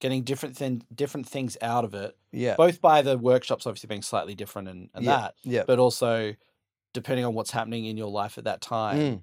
[0.00, 2.16] getting different thin, different things out of it.
[2.32, 5.62] Yeah, Both by the workshops obviously being slightly different and, and yeah, that, yeah.
[5.66, 6.34] but also
[6.92, 9.22] depending on what's happening in your life at that time, Mm,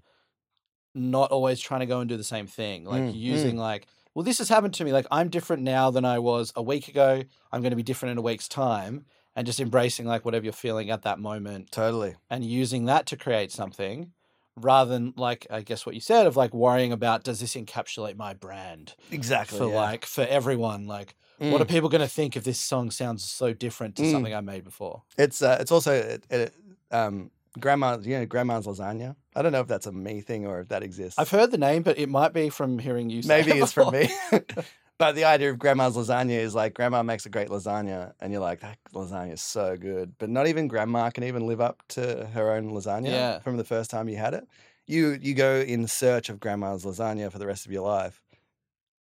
[0.96, 2.86] not always trying to go and do the same thing.
[2.86, 3.20] Like Mm, mm.
[3.20, 4.92] using like, well, this has happened to me.
[4.94, 7.24] Like I'm different now than I was a week ago.
[7.52, 10.54] I'm going to be different in a week's time, and just embracing like whatever you're
[10.54, 12.16] feeling at that moment totally.
[12.30, 14.12] and using that to create something
[14.56, 18.16] rather than like I guess what you said of like worrying about does this encapsulate
[18.18, 19.58] my brand Exactly.
[19.58, 19.76] for yeah.
[19.76, 21.70] like for everyone like what are Mm.
[21.70, 24.12] people going to think if this song sounds so different to Mm.
[24.12, 25.02] something I made before?
[25.18, 26.54] It's uh, it's also it, it,
[26.92, 27.98] um, grandma.
[28.02, 29.16] You know, grandma's lasagna.
[29.36, 31.18] I don't know if that's a me thing or if that exists.
[31.20, 33.22] I've heard the name, but it might be from hearing you.
[33.22, 34.10] Say Maybe it it's from me.
[34.98, 38.42] but the idea of grandma's lasagna is like grandma makes a great lasagna, and you're
[38.42, 40.14] like that lasagna is so good.
[40.20, 43.40] But not even grandma can even live up to her own lasagna Yeah.
[43.40, 44.48] from the first time you had it.
[44.86, 48.22] You you go in search of grandma's lasagna for the rest of your life,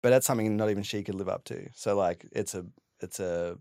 [0.01, 1.69] but that's something not even she could live up to.
[1.75, 2.65] So like it's a
[3.01, 3.57] it's a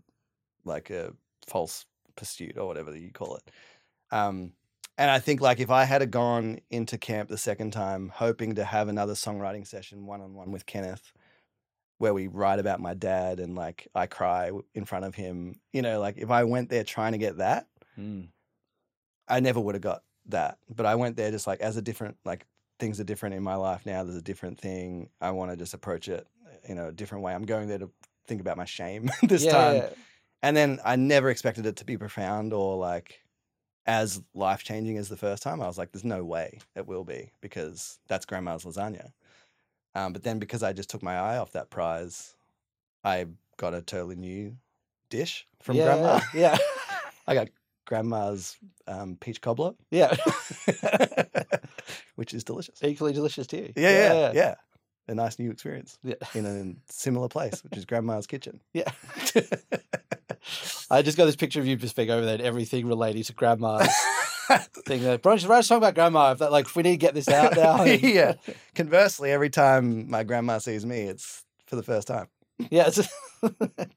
[0.65, 1.11] like a
[1.47, 1.85] false
[2.15, 3.51] pursuit or whatever you call it.
[4.11, 4.53] Um,
[4.97, 8.63] and I think like if I had gone into camp the second time, hoping to
[8.63, 11.13] have another songwriting session one on one with Kenneth,
[11.97, 15.81] where we write about my dad and like I cry in front of him, you
[15.81, 17.67] know, like if I went there trying to get that,
[17.99, 18.29] Mm.
[19.27, 20.57] I never would have got that.
[20.69, 22.45] But I went there just like as a different like
[22.79, 24.03] things are different in my life now.
[24.03, 25.09] There's a different thing.
[25.21, 26.27] I want to just approach it,
[26.67, 27.33] you know, a different way.
[27.33, 27.91] I'm going there to
[28.27, 29.75] think about my shame this yeah, time.
[29.75, 29.89] yeah.
[30.41, 33.19] And then I never expected it to be profound or like
[33.85, 35.61] as life changing as the first time.
[35.61, 39.11] I was like, there's no way it will be because that's grandma's lasagna.
[39.95, 42.35] Um, but then because I just took my eye off that prize,
[43.03, 43.27] I
[43.57, 44.55] got a totally new
[45.09, 46.19] dish from yeah, grandma.
[46.33, 46.57] Yeah,
[47.27, 47.49] I got
[47.85, 48.57] grandma's
[48.87, 50.15] um, peach cobbler, yeah.
[52.15, 52.81] which is delicious.
[52.81, 53.73] Equally delicious to you.
[53.75, 54.55] Yeah, yeah, yeah,
[55.07, 56.15] A nice new experience yeah.
[56.33, 58.61] in a similar place, which is grandma's kitchen.
[58.73, 58.89] Yeah.
[60.89, 63.33] I just got this picture of you just being over there and everything relating to
[63.33, 63.87] grandma's
[64.85, 65.01] thing.
[65.01, 66.31] Just write a song about grandma.
[66.31, 67.83] If that, like, if we need to get this out now.
[67.85, 68.33] yeah.
[68.75, 72.27] Conversely, every time my grandma sees me, it's for the first time
[72.69, 72.89] Yeah.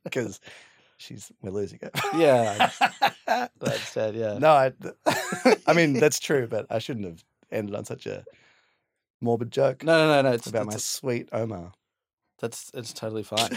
[0.04, 0.40] Because
[0.96, 1.90] she's we're losing it.
[2.14, 2.70] yeah.
[3.26, 4.14] That's sad.
[4.14, 4.38] Yeah.
[4.38, 4.72] no, I,
[5.66, 8.24] I mean that's true, but I shouldn't have ended on such a
[9.20, 10.34] morbid joke No, no, no, no.
[10.34, 11.72] It's, about my it's, sweet Omar.
[12.40, 13.50] That's it's totally fine.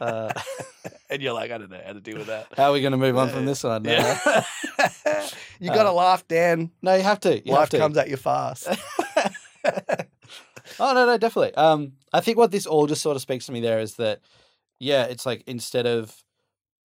[0.00, 0.32] Uh,
[1.10, 2.46] and you're like, I don't know how to deal with that.
[2.56, 3.84] how are we going to move on from this one?
[3.84, 4.18] Yeah.
[4.24, 4.42] Uh,
[5.60, 6.70] you got to Uh, laugh, Dan.
[6.82, 7.36] no, you have to.
[7.46, 7.78] You Life have to.
[7.78, 8.68] comes at you fast.
[10.80, 11.54] oh no, no, definitely.
[11.54, 14.20] Um, I think what this all just sort of speaks to me there is that,
[14.78, 16.14] yeah, it's like instead of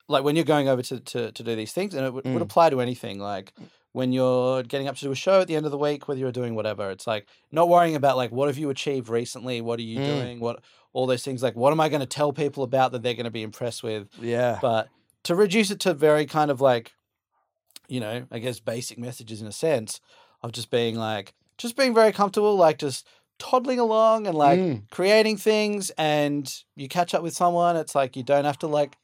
[0.10, 2.34] like when you're going over to to, to do these things, and it would, would
[2.40, 2.42] Mm.
[2.42, 3.20] apply to anything.
[3.20, 3.54] Like
[3.94, 6.20] when you're getting up to do a show at the end of the week, whether
[6.20, 9.80] you're doing whatever, it's like not worrying about like what have you achieved recently, what
[9.80, 10.06] are you Mm.
[10.06, 10.64] doing, what
[10.94, 11.42] all those things.
[11.44, 13.84] Like what am I going to tell people about that they're going to be impressed
[13.84, 14.08] with?
[14.20, 14.60] yeah.
[14.62, 14.88] but
[15.24, 16.94] to reduce it to very kind of like
[17.90, 20.00] you know i guess basic messages in a sense
[20.42, 23.06] of just being like just being very comfortable like just
[23.40, 24.90] toddling along and like Mm.
[24.90, 28.96] creating things and you catch up with someone it's like you don't have to like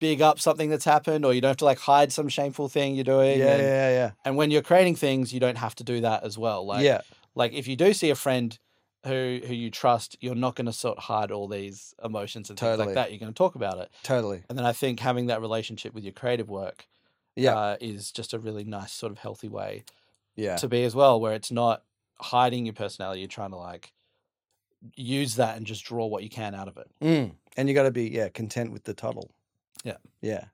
[0.00, 2.94] big up something that's happened, or you don't have to like hide some shameful thing
[2.94, 3.38] you're doing.
[3.38, 4.10] Yeah, and, yeah, yeah.
[4.24, 6.66] and when you're creating things, you don't have to do that as well.
[6.66, 7.00] Like, yeah,
[7.34, 8.58] like if you do see a friend
[9.04, 12.58] who who you trust, you're not going to sort of hide all these emotions and
[12.58, 13.10] things like that.
[13.10, 14.42] You're going to talk about it, totally.
[14.48, 16.86] and then I think having that relationship with your creative work,
[17.36, 19.84] Yeah, uh, is just a really nice sort of healthy way
[20.36, 21.82] yeah, to be as well, where it's not
[22.20, 23.20] hiding your personality.
[23.20, 23.92] You're trying to like
[24.96, 26.90] use that and just draw what you can out of it.
[27.00, 27.32] mm.
[27.56, 29.30] and you got to be yeah content with the total.
[29.84, 29.96] Yeah.
[30.20, 30.44] yeah.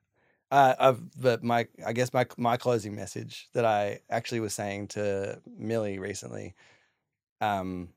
[0.51, 4.89] Uh, I've but my I guess my my closing message that I actually was saying
[4.89, 6.55] to Millie recently.
[7.39, 7.89] Um,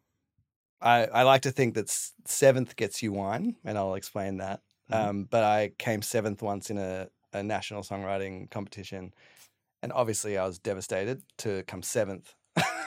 [0.80, 1.90] I I like to think that
[2.26, 4.62] seventh gets you wine, and I'll explain that.
[4.90, 4.96] Mhm.
[4.96, 9.14] Um, but I came seventh once in a, a national songwriting competition,
[9.82, 12.34] and obviously I was devastated to come seventh.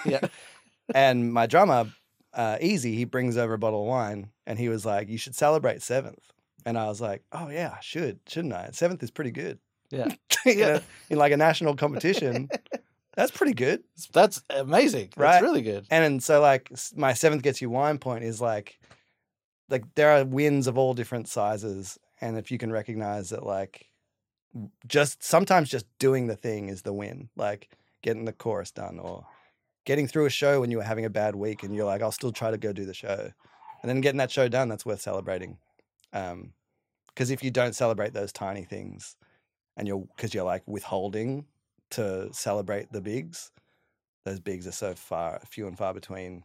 [0.05, 0.21] Yeah.
[0.93, 1.91] and my drummer,
[2.33, 5.35] uh, Easy, he brings over a bottle of wine, and he was like, "You should
[5.35, 6.31] celebrate seventh.
[6.65, 8.69] And I was like, "Oh yeah, I should, shouldn't I?
[8.73, 9.59] Seventh is pretty good.
[9.89, 10.09] Yeah.
[10.45, 10.67] You Yeah.
[10.67, 12.51] know, in like a national competition,
[13.17, 15.09] that's pretty good." That's amazing.
[15.17, 15.85] That's really good.
[15.91, 18.79] And then so like my seventh gets you wine point is like
[19.69, 23.89] like there are wins of all different sizes and if you can recognize that like
[24.87, 27.69] just sometimes just doing the thing is the win like
[28.01, 29.25] getting the chorus done or
[29.85, 32.11] getting through a show when you were having a bad week and you're like I'll
[32.11, 33.31] still try to go do the show
[33.81, 35.57] and then getting that show done that's worth celebrating
[36.13, 36.53] um
[37.09, 39.15] because if you don't celebrate those tiny things
[39.75, 41.45] and you're because you're like withholding
[41.91, 43.51] to celebrate the bigs.
[44.25, 46.43] Those bigs are so far few and far between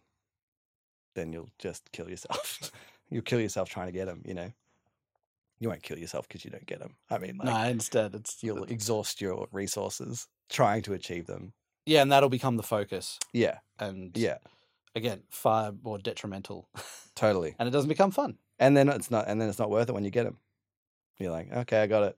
[1.14, 2.70] then you'll just kill yourself.
[3.11, 4.51] You'll kill yourself trying to get them you know?
[5.61, 8.43] You won't kill yourself because you don't get them i mean like no, instead it's
[8.43, 11.53] you'll exhaust your resources trying to achieve them.
[11.84, 13.18] Yeah, and that'll become the focus.
[13.32, 13.59] yeah.
[13.78, 14.38] And yeah.
[14.95, 16.68] again, far more detrimental,
[17.16, 17.57] totally.
[17.59, 18.38] And it doesn't become fun.
[18.59, 20.38] and then it's not and then it's not worth it when you get them
[21.18, 22.16] you're like okay i got it.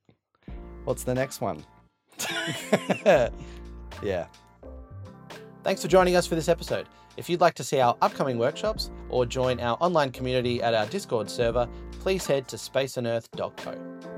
[0.84, 1.64] What's the next one
[4.02, 4.26] yeah
[5.64, 6.86] Thanks for joining us for this episode.
[7.16, 10.84] If you'd like to see our upcoming workshops or join our online community at our
[10.84, 11.66] Discord server,
[12.00, 14.13] please head to spaceonearth.co.